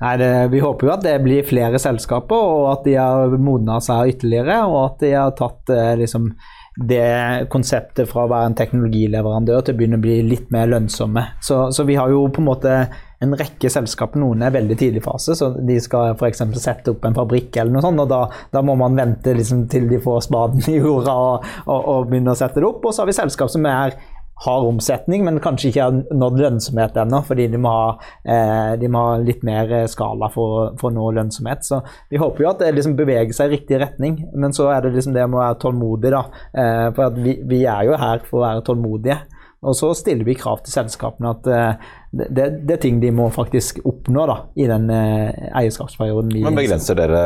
Nei, 0.03 0.17
det, 0.19 0.31
Vi 0.51 0.59
håper 0.59 0.87
jo 0.87 0.95
at 0.97 1.05
det 1.05 1.19
blir 1.23 1.45
flere 1.47 1.79
selskaper, 1.79 2.35
og 2.35 2.65
at 2.73 2.83
de 2.87 2.97
har 2.99 3.37
modna 3.39 3.79
seg 3.83 4.17
ytterligere. 4.17 4.59
Og 4.67 4.81
at 4.81 4.99
de 5.05 5.13
har 5.15 5.31
tatt 5.37 5.71
eh, 5.71 5.93
liksom, 6.01 6.27
det 6.75 7.47
konseptet 7.53 8.09
fra 8.09 8.25
å 8.25 8.31
være 8.31 8.49
en 8.49 8.57
teknologileverandør 8.57 9.63
til 9.63 9.75
å 9.75 9.79
begynne 9.79 9.99
å 10.01 10.03
bli 10.03 10.19
litt 10.27 10.51
mer 10.51 10.67
lønnsomme. 10.73 11.23
Så, 11.43 11.67
så 11.71 11.85
vi 11.87 11.95
har 11.99 12.11
jo 12.11 12.25
på 12.33 12.41
en 12.43 12.49
måte 12.49 12.77
en 13.23 13.35
rekke 13.39 13.69
selskaper, 13.71 14.19
noen 14.19 14.41
er 14.43 14.51
veldig 14.51 14.75
tidlig 14.81 15.03
fase, 15.05 15.37
så 15.39 15.53
de 15.55 15.77
skal 15.79 16.17
f.eks. 16.17 16.41
sette 16.59 16.91
opp 16.91 17.05
en 17.07 17.15
fabrikk 17.15 17.55
eller 17.55 17.71
noe 17.71 17.83
sånt, 17.85 18.01
og 18.03 18.09
da, 18.11 18.25
da 18.51 18.63
må 18.65 18.75
man 18.79 18.97
vente 18.99 19.35
liksom, 19.37 19.63
til 19.71 19.87
de 19.87 20.01
får 20.03 20.25
spaden 20.25 20.65
i 20.67 20.81
jorda 20.81 21.13
og, 21.29 21.47
og, 21.63 21.77
og 21.79 22.09
begynne 22.09 22.33
å 22.33 22.41
sette 22.41 22.59
det 22.59 22.67
opp. 22.67 22.83
Og 22.83 22.91
så 22.91 23.05
har 23.05 23.11
vi 23.11 23.15
selskap 23.21 23.53
som 23.53 23.69
er 23.69 23.95
har 24.43 24.65
omsetning, 24.67 25.23
men 25.23 25.39
kanskje 25.43 25.69
ikke 25.69 25.85
har 25.85 26.17
nådd 26.19 26.41
lønnsomhet 26.41 26.97
ennå, 26.99 27.21
fordi 27.27 27.47
de 27.53 27.59
må, 27.63 27.71
ha, 27.71 27.93
eh, 28.27 28.73
de 28.79 28.89
må 28.91 29.03
ha 29.07 29.13
litt 29.21 29.43
mer 29.47 29.71
eh, 29.71 29.85
skala 29.91 30.27
for, 30.33 30.73
for 30.79 30.91
å 30.91 30.95
nå 30.97 31.11
lønnsomhet. 31.19 31.63
Så 31.63 31.79
vi 32.11 32.19
håper 32.19 32.43
jo 32.43 32.49
at 32.51 32.63
det 32.63 32.73
liksom 32.75 32.97
beveger 32.99 33.31
seg 33.35 33.51
i 33.51 33.57
riktig 33.57 33.79
retning, 33.83 34.19
men 34.35 34.55
så 34.55 34.67
er 34.73 34.83
det 34.83 34.95
liksom 34.97 35.15
det 35.15 35.27
med 35.29 35.39
å 35.39 35.45
være 35.45 35.61
tålmodig, 35.63 36.11
da. 36.15 36.25
Eh, 36.51 36.89
for 36.97 37.23
vi, 37.23 37.37
vi 37.47 37.63
er 37.63 37.87
jo 37.87 38.01
her 38.03 38.27
for 38.27 38.41
å 38.41 38.45
være 38.47 38.67
tålmodige. 38.67 39.21
Og 39.63 39.75
så 39.77 39.93
stiller 39.97 40.27
vi 40.27 40.37
krav 40.37 40.63
til 40.63 40.75
selskapene 40.75 41.33
at 41.33 41.49
eh, 41.49 41.91
det, 42.13 42.27
det, 42.29 42.45
det 42.67 42.75
er 42.75 42.81
ting 42.83 42.99
de 43.01 43.09
må 43.15 43.25
faktisk 43.33 43.79
oppnå 43.89 44.25
da, 44.29 44.35
i 44.59 44.67
den 44.69 44.85
eh, 44.93 45.47
eierskapsperioden. 45.57 46.35
Men 46.45 46.57
begrenser 46.59 46.97
dere, 46.99 47.21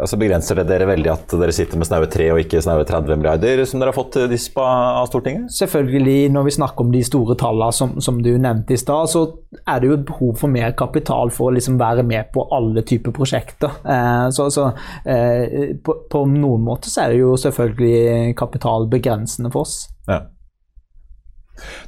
altså 0.00 0.16
begrenser 0.20 0.62
det 0.62 0.68
dere 0.70 0.86
veldig 0.88 1.10
at 1.12 1.34
dere 1.36 1.52
sitter 1.52 1.80
med 1.80 1.90
snaue 1.90 2.08
3 2.08 2.30
og 2.32 2.40
ikke 2.40 2.62
snaue 2.64 2.86
30 2.88 3.20
milliarder, 3.20 3.64
som 3.68 3.82
dere 3.82 3.92
har 3.92 3.98
fått 3.98 4.16
disp 4.32 4.56
av 4.62 5.10
Stortinget? 5.10 5.52
Selvfølgelig, 5.58 6.30
når 6.32 6.48
vi 6.48 6.56
snakker 6.56 6.86
om 6.86 6.94
de 6.94 7.02
store 7.04 7.36
tallene 7.40 7.76
som, 7.76 7.98
som 8.04 8.22
du 8.24 8.30
nevnte 8.40 8.78
i 8.78 8.80
stad, 8.80 9.12
så 9.12 9.26
er 9.68 9.82
det 9.82 9.92
jo 9.92 10.00
behov 10.08 10.40
for 10.40 10.56
mer 10.56 10.72
kapital 10.78 11.34
for 11.34 11.50
å 11.50 11.58
liksom 11.58 11.76
være 11.80 12.06
med 12.08 12.32
på 12.32 12.46
alle 12.54 12.86
typer 12.88 13.12
prosjekter. 13.16 13.76
Eh, 13.84 14.24
så 14.32 14.48
så 14.52 14.70
eh, 15.04 15.76
på, 15.84 16.00
på 16.08 16.24
noen 16.32 16.64
måter 16.64 16.88
så 16.88 17.04
er 17.04 17.12
det 17.12 17.20
jo 17.20 17.36
selvfølgelig 17.36 18.34
kapital 18.40 18.88
begrensende 18.88 19.52
for 19.52 19.68
oss. 19.68 19.82
Ja. 20.08 20.22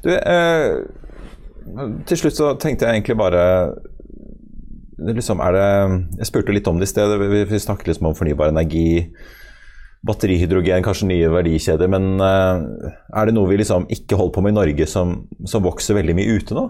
Du, 0.05 0.11
eh, 0.15 0.81
til 2.09 2.21
slutt 2.21 2.39
så 2.39 2.55
tenkte 2.61 2.87
jeg 2.87 3.01
egentlig 3.01 3.19
bare 3.21 3.45
liksom 5.01 5.41
er 5.41 5.57
det, 5.57 5.69
Jeg 6.19 6.29
spurte 6.29 6.53
litt 6.53 6.69
om 6.69 6.81
det 6.81 6.89
i 6.89 6.93
sted. 6.93 7.15
Vi, 7.21 7.45
vi 7.49 7.63
snakket 7.63 7.93
liksom 7.93 8.11
om 8.11 8.17
fornybar 8.19 8.53
energi, 8.53 9.09
batterihydrogen, 10.07 10.85
kanskje 10.85 11.09
nye 11.11 11.31
verdikjeder. 11.33 11.91
Men 11.93 12.21
eh, 12.21 12.93
er 13.17 13.29
det 13.29 13.37
noe 13.37 13.51
vi 13.51 13.61
liksom 13.61 13.89
ikke 13.93 14.19
holder 14.21 14.37
på 14.37 14.45
med 14.45 14.55
i 14.55 14.61
Norge 14.61 14.89
som, 14.91 15.21
som 15.49 15.65
vokser 15.65 15.99
veldig 15.99 16.17
mye 16.19 16.39
ute 16.41 16.57
nå? 16.57 16.69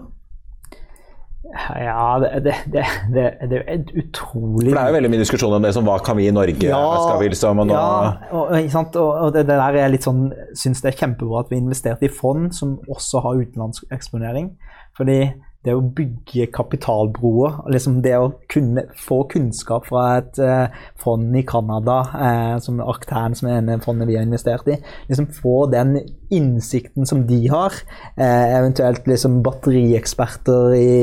Ja, 1.51 2.19
det, 2.21 2.29
det, 2.45 2.83
det, 3.11 3.25
det, 3.51 3.57
er 3.59 3.65
et 3.73 3.89
utrolig 3.91 4.69
For 4.69 4.77
det 4.77 4.83
er 4.83 4.91
jo 4.91 4.95
veldig 4.95 5.11
mye 5.11 5.21
diskusjon 5.23 5.55
om 5.57 5.65
det 5.65 5.73
som 5.75 5.87
hva 5.87 5.97
kan 6.03 6.15
vi 6.19 6.29
i 6.29 6.33
Norge? 6.35 6.69
skal 6.71 7.19
vi 7.19 7.29
liksom, 7.33 7.59
og 7.63 7.67
nå, 7.67 7.75
ja, 7.75 8.11
og, 8.31 8.53
og, 8.55 8.97
og 9.01 9.33
det, 9.35 9.43
der 9.49 9.79
er 9.83 9.91
litt 9.91 10.07
sånn 10.07 10.29
Syns 10.57 10.83
det 10.83 10.93
er 10.93 10.99
kjempebra 11.03 11.43
at 11.43 11.51
vi 11.51 11.59
investerte 11.59 12.07
i 12.07 12.13
fond 12.13 12.51
som 12.55 12.77
også 12.91 13.23
har 13.25 13.41
utenlandseksponering. 13.43 14.53
Fordi 14.97 15.17
det 15.65 15.75
å 15.77 15.83
bygge 15.95 16.47
kapitalbroer, 16.55 17.59
liksom 17.69 17.99
det 18.01 18.15
å 18.17 18.31
kunne 18.49 18.87
få 18.97 19.21
kunnskap 19.29 19.85
fra 19.89 20.05
et 20.17 20.39
eh, 20.41 20.79
fond 21.01 21.35
i 21.37 21.43
Canada, 21.47 21.99
eh, 22.17 22.55
som 22.65 22.81
Arctan, 22.81 23.35
som 23.37 23.49
er 23.49 23.59
ene 23.59 23.77
fondet 23.83 24.09
vi 24.09 24.17
har 24.17 24.25
investert 24.25 24.69
i, 24.73 24.79
liksom 25.09 25.29
få 25.37 25.67
den 25.71 25.99
innsikten 26.33 27.05
som 27.05 27.27
de 27.29 27.43
har, 27.51 27.77
eh, 28.15 28.55
eventuelt 28.57 29.05
liksom 29.09 29.41
batterieksperter 29.45 30.73
i, 30.79 30.95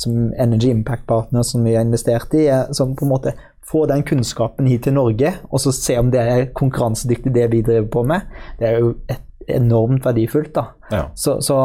som 0.00 0.32
Energy 0.32 0.72
Impact 0.72 1.06
Partner, 1.10 1.44
som 1.44 1.66
vi 1.66 1.76
har 1.76 1.84
investert 1.84 2.32
i, 2.34 2.46
eh, 2.48 2.72
som 2.72 2.96
på 2.96 3.04
en 3.04 3.12
måte 3.12 3.36
få 3.66 3.84
den 3.90 4.04
kunnskapen 4.06 4.66
hit 4.70 4.86
til 4.86 4.94
Norge, 4.96 5.34
og 5.50 5.60
så 5.60 5.74
se 5.74 5.98
om 5.98 6.10
det 6.10 6.20
er 6.22 6.50
konkurransedyktig 6.54 7.34
det 7.34 7.50
vi 7.52 7.64
driver 7.66 7.88
på 7.92 8.02
med. 8.06 8.20
Det 8.60 8.68
er 8.68 8.78
jo 8.78 8.94
et 9.10 9.22
enormt 9.48 10.04
verdifullt. 10.06 10.52
da. 10.54 10.64
Ja. 10.90 11.02
Så, 11.14 11.40
så, 11.42 11.56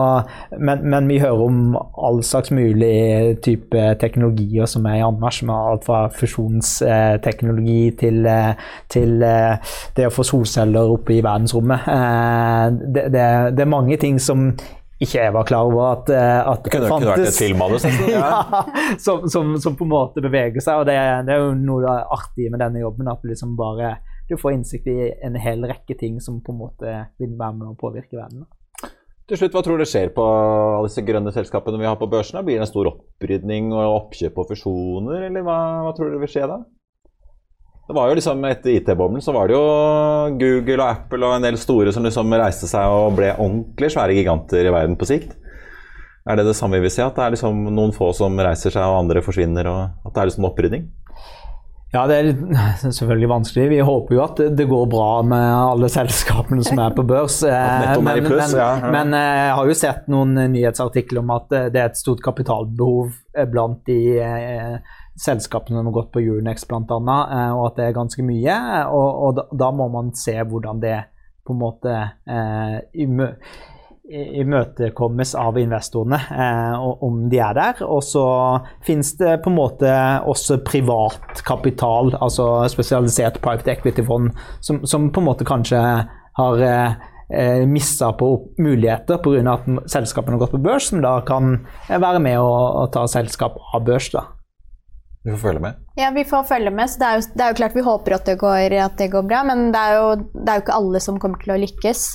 men, 0.57 0.83
men 0.89 1.07
vi 1.09 1.19
hører 1.21 1.43
om 1.45 1.77
all 1.97 2.21
slags 2.25 2.51
mulig 2.51 3.37
type 3.45 3.85
teknologier 4.01 4.65
som 4.69 4.85
er 4.89 4.99
i 4.99 5.05
anmarsj, 5.05 5.43
med 5.49 5.55
alt 5.55 5.85
fra 5.85 6.03
fusjonsteknologi 6.17 7.91
til, 8.01 8.27
til 8.91 9.17
det 9.21 10.07
å 10.07 10.13
få 10.13 10.25
solceller 10.27 10.93
oppe 10.97 11.17
i 11.17 11.23
verdensrommet. 11.25 11.87
Eh, 11.87 12.67
Det, 12.91 13.07
det, 13.13 13.25
det 13.57 13.63
er 13.65 13.69
mange 13.69 13.97
ting 14.01 14.19
som 14.21 14.51
ikke 15.01 15.17
jeg 15.17 15.33
var 15.33 15.45
klar 15.49 15.65
over 15.65 15.95
at, 15.95 16.09
eh, 16.13 16.49
at 16.51 16.63
Det 16.65 16.71
kunne, 16.75 16.89
kunne 16.91 17.09
vært 17.09 17.27
et 17.31 17.37
filmmanus. 17.39 17.85
Ja. 18.11 18.63
som, 19.01 19.25
som, 19.29 19.55
som 19.61 19.75
på 19.77 19.87
en 19.87 19.93
måte 19.95 20.21
beveger 20.21 20.61
seg. 20.61 20.81
og 20.83 20.85
Det, 20.89 20.97
det 21.25 21.33
er 21.33 21.41
jo 21.41 21.55
noe 21.57 21.95
artige 22.13 22.51
med 22.53 22.61
denne 22.61 22.83
jobben. 22.83 23.09
At 23.09 23.23
du 23.23 23.31
liksom 23.31 23.55
bare 23.57 23.95
du 24.29 24.37
får 24.39 24.55
innsikt 24.55 24.87
i 24.87 25.11
en 25.25 25.37
hel 25.39 25.63
rekke 25.67 25.97
ting 25.99 26.19
som 26.23 26.41
på 26.43 26.53
en 26.53 26.61
måte 26.61 26.97
vil 27.21 27.37
være 27.39 27.57
med 27.57 27.71
å 27.71 27.77
påvirke 27.79 28.19
verden. 28.19 28.45
Til 29.31 29.39
slutt, 29.39 29.53
Hva 29.55 29.63
tror 29.63 29.79
du 29.79 29.87
skjer 29.87 30.09
på 30.11 30.23
alle 30.25 30.89
disse 30.89 31.03
grønne 31.07 31.31
selskapene 31.31 31.79
vi 31.79 31.87
har 31.87 31.95
på 31.99 32.09
børsen? 32.11 32.41
Blir 32.43 32.59
det 32.59 32.65
en 32.65 32.71
stor 32.71 32.89
opprydning 32.89 33.71
og 33.71 33.95
oppkjøp 33.95 34.39
og 34.41 34.49
fusjoner, 34.49 35.27
eller 35.29 35.45
hva, 35.45 35.57
hva 35.85 35.93
tror 35.95 36.11
du 36.11 36.19
vil 36.19 36.31
skje 36.31 36.49
da? 36.51 36.57
Det 37.87 37.95
var 37.95 38.07
jo 38.07 38.15
liksom 38.15 38.43
Etter 38.47 38.75
IT-boblen 38.77 39.23
så 39.23 39.33
var 39.35 39.49
det 39.49 39.55
jo 39.57 39.63
Google 40.39 40.77
og 40.79 40.89
Apple 40.89 41.27
og 41.27 41.37
en 41.37 41.47
del 41.47 41.57
store 41.59 41.91
som 41.91 42.05
liksom 42.05 42.35
reiste 42.39 42.69
seg 42.69 42.87
og 42.87 43.17
ble 43.17 43.33
ordentlig 43.33 43.89
svære 43.91 44.15
giganter 44.15 44.67
i 44.67 44.71
verden 44.71 44.99
på 44.99 45.09
sikt. 45.09 45.33
Er 46.29 46.37
det 46.37 46.45
det 46.45 46.55
samme 46.55 46.77
vi 46.77 46.85
vil 46.85 46.93
se? 46.93 47.03
At 47.03 47.17
det 47.17 47.23
er 47.25 47.33
liksom 47.33 47.65
noen 47.73 47.91
få 47.95 48.11
som 48.13 48.37
reiser 48.37 48.71
seg 48.71 48.83
og 48.85 48.99
andre 48.99 49.23
forsvinner? 49.25 49.67
og 49.67 50.07
At 50.07 50.13
det 50.13 50.21
er 50.21 50.29
liksom 50.29 50.47
opprydning? 50.51 50.85
Ja, 51.91 52.05
det 52.07 52.17
er 52.17 52.29
selvfølgelig 52.85 53.29
vanskelig. 53.29 53.67
Vi 53.73 53.79
håper 53.83 54.15
jo 54.15 54.23
at 54.23 54.41
det 54.57 54.67
går 54.69 54.85
bra 54.91 55.09
med 55.27 55.43
alle 55.43 55.89
selskapene 55.91 56.63
som 56.63 56.79
er 56.79 56.95
på 56.95 57.03
børs. 57.07 57.41
Men, 58.01 58.03
men, 58.05 58.27
men, 58.95 59.13
jeg 59.17 59.53
har 59.57 59.67
jo 59.67 59.75
sett 59.77 60.07
noen 60.11 60.33
nyhetsartikler 60.53 61.19
om 61.21 61.33
at 61.35 61.51
det 61.73 61.79
er 61.79 61.89
et 61.89 61.99
stort 61.99 62.23
kapitalbehov 62.23 63.11
blant 63.51 63.83
de 63.87 63.99
selskapene 65.19 65.79
som 65.79 65.89
har 65.89 65.95
gått 65.95 66.11
på 66.13 66.23
Euronex 66.23 66.65
bl.a., 66.69 66.79
og 66.87 67.65
at 67.67 67.77
det 67.77 67.87
er 67.87 67.97
ganske 67.97 68.25
mye. 68.25 68.55
Og, 68.89 69.09
og 69.27 69.35
da, 69.37 69.45
da, 69.65 69.69
må 69.75 69.89
man 69.93 70.13
se 70.17 70.37
hvordan 70.39 70.81
det 70.83 70.97
på 71.45 71.55
en 71.55 71.61
måte 71.61 71.93
eh, 72.29 72.79
imøtekommes 74.11 75.33
av 75.39 75.57
investorene, 75.59 76.19
eh, 76.31 76.87
om 77.03 77.23
de 77.31 77.39
er 77.39 77.55
der. 77.57 77.83
Og 77.87 78.03
så 78.05 78.25
finnes 78.85 79.13
det 79.19 79.37
på 79.43 79.51
en 79.51 79.57
måte 79.57 79.93
også 80.27 80.61
privat 80.67 81.43
kapital, 81.47 82.13
altså 82.19 82.67
spesialisert 82.71 83.41
private 83.43 83.71
equity-fond, 83.75 84.31
som, 84.59 84.83
som, 84.85 85.09
på 85.11 85.23
en 85.23 85.29
måte 85.29 85.47
kanskje 85.47 85.79
har 86.37 86.65
eh, 86.65 87.63
missa 87.67 88.11
på 88.17 88.33
muligheter 88.59 89.21
pga. 89.23 89.55
at 89.55 89.71
selskapene 89.91 90.35
har 90.35 90.45
gått 90.45 90.57
på 90.57 90.63
børs, 90.63 90.91
som 90.91 91.01
da 91.03 91.19
kan 91.27 91.57
være 91.87 92.19
med 92.19 92.39
å, 92.39 92.51
å 92.83 92.85
ta 92.91 93.07
selskap 93.07 93.57
av 93.73 93.85
børs. 93.87 94.11
da. 94.11 94.27
Vi 95.23 95.31
får 95.31 95.37
følge 95.37 95.61
med. 95.61 95.81
Ja, 95.99 96.09
vi 96.15 96.23
får 96.25 96.43
følge 96.49 96.71
med. 96.73 96.89
så 96.89 96.99
Det 96.99 97.07
er 97.07 97.19
jo, 97.19 97.25
det 97.35 97.43
er 97.43 97.51
jo 97.51 97.57
klart 97.59 97.75
vi 97.75 97.85
håper 97.85 98.15
at 98.15 98.25
det, 98.25 98.37
går, 98.41 98.77
at 98.81 98.97
det 98.97 99.11
går 99.13 99.27
bra, 99.29 99.43
men 99.45 99.69
det 99.73 99.81
er, 99.81 99.99
jo, 99.99 100.15
det 100.33 100.49
er 100.49 100.57
jo 100.57 100.63
ikke 100.65 100.79
alle 100.79 101.01
som 101.03 101.19
kommer 101.21 101.43
til 101.43 101.53
å 101.53 101.61
lykkes. 101.61 102.05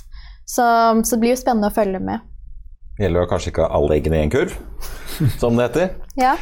Så, 0.46 0.64
så 1.02 1.16
det 1.16 1.22
blir 1.24 1.34
jo 1.34 1.40
spennende 1.40 1.72
å 1.72 1.74
følge 1.74 2.00
med. 2.02 2.22
Gjelder 3.00 3.26
kanskje 3.28 3.52
ikke 3.52 3.66
alle 3.76 3.98
eggene 3.98 4.22
i 4.22 4.26
en 4.26 4.32
kurv, 4.32 4.54
som 5.42 5.58
det 5.58 5.70
heter. 5.70 5.98
ja. 6.20 6.36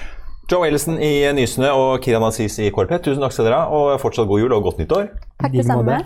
Joe 0.50 0.66
Ellison 0.68 0.98
i 1.00 1.24
Nysnø 1.32 1.70
og 1.72 2.02
Kiran 2.04 2.26
Aziz 2.26 2.58
i 2.60 2.66
KLP, 2.68 2.98
tusen 3.00 3.22
takk 3.24 3.32
skal 3.32 3.46
dere 3.48 3.62
ha, 3.62 3.68
og 3.72 4.00
fortsatt 4.02 4.28
god 4.28 4.42
jul 4.42 4.52
og 4.52 4.66
godt 4.66 4.82
nyttår. 4.82 5.06
Takk 5.40 5.54
det 5.54 5.64
samme. 5.64 6.02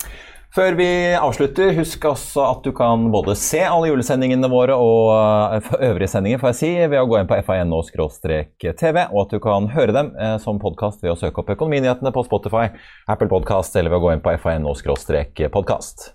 Før 0.55 0.77
vi 0.79 0.87
avslutter, 1.13 1.75
husk 1.77 2.07
også 2.09 2.41
at 2.47 2.63
du 2.65 2.71
kan 2.73 3.11
både 3.13 3.35
se 3.37 3.61
alle 3.67 3.91
julesendingene 3.91 4.49
våre 4.49 4.79
og 4.81 5.11
eh, 5.59 5.69
øvrige 5.91 6.09
sendinger 6.15 6.41
får 6.41 6.55
jeg 6.55 6.59
si, 6.61 6.71
ved 6.87 7.03
å 7.03 7.09
gå 7.11 7.19
inn 7.19 7.29
på 7.29 7.37
fa.no-tv, 7.45 9.03
og 9.11 9.21
at 9.27 9.35
du 9.35 9.43
kan 9.45 9.69
høre 9.75 9.97
dem 9.99 10.15
eh, 10.17 10.39
som 10.41 10.63
podkast 10.63 11.03
ved 11.05 11.13
å 11.13 11.19
søke 11.21 11.43
opp 11.43 11.53
Økonominyhetene 11.53 12.15
på 12.15 12.25
Spotify, 12.31 12.71
Apple 13.11 13.29
Podcast 13.29 13.77
eller 13.77 13.93
ved 13.93 14.01
å 14.01 14.07
gå 14.07 14.15
inn 14.15 14.25
på 14.25 14.39
fino-podkast. 14.47 16.09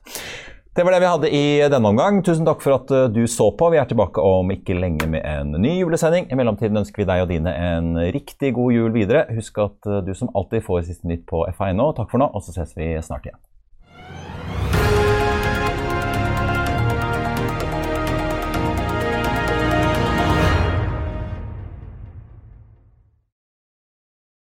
Det 0.75 0.83
var 0.83 0.91
det 0.91 0.99
vi 0.99 1.05
hadde 1.05 1.29
i 1.29 1.69
denne 1.69 1.85
omgang. 1.85 2.15
Tusen 2.25 2.47
takk 2.47 2.63
for 2.65 2.73
at 2.79 2.89
eh, 2.89 3.03
du 3.13 3.27
så 3.29 3.51
på. 3.53 3.67
Vi 3.69 3.77
er 3.77 3.85
tilbake 3.85 4.21
om 4.25 4.49
ikke 4.49 4.73
lenge 4.73 5.05
med 5.05 5.21
en 5.21 5.53
ny 5.61 5.75
julesending. 5.77 6.25
I 6.33 6.39
mellomtiden 6.39 6.81
ønsker 6.81 7.03
vi 7.03 7.09
deg 7.11 7.21
og 7.21 7.29
dine 7.29 7.53
en 7.53 7.91
riktig 8.15 8.55
god 8.57 8.73
jul 8.73 8.89
videre. 8.95 9.27
Husk 9.37 9.61
at 9.61 9.85
eh, 9.85 10.01
du 10.01 10.15
som 10.17 10.33
alltid 10.33 10.65
får 10.65 10.87
siste 10.89 11.05
nytt 11.05 11.27
på 11.29 11.45
FA.no. 11.53 11.91
Takk 11.93 12.09
for 12.09 12.23
nå, 12.23 12.25
og 12.25 12.41
så 12.41 12.57
ses 12.57 12.73
vi 12.73 12.89
snart 13.05 13.29
igjen. 13.29 13.37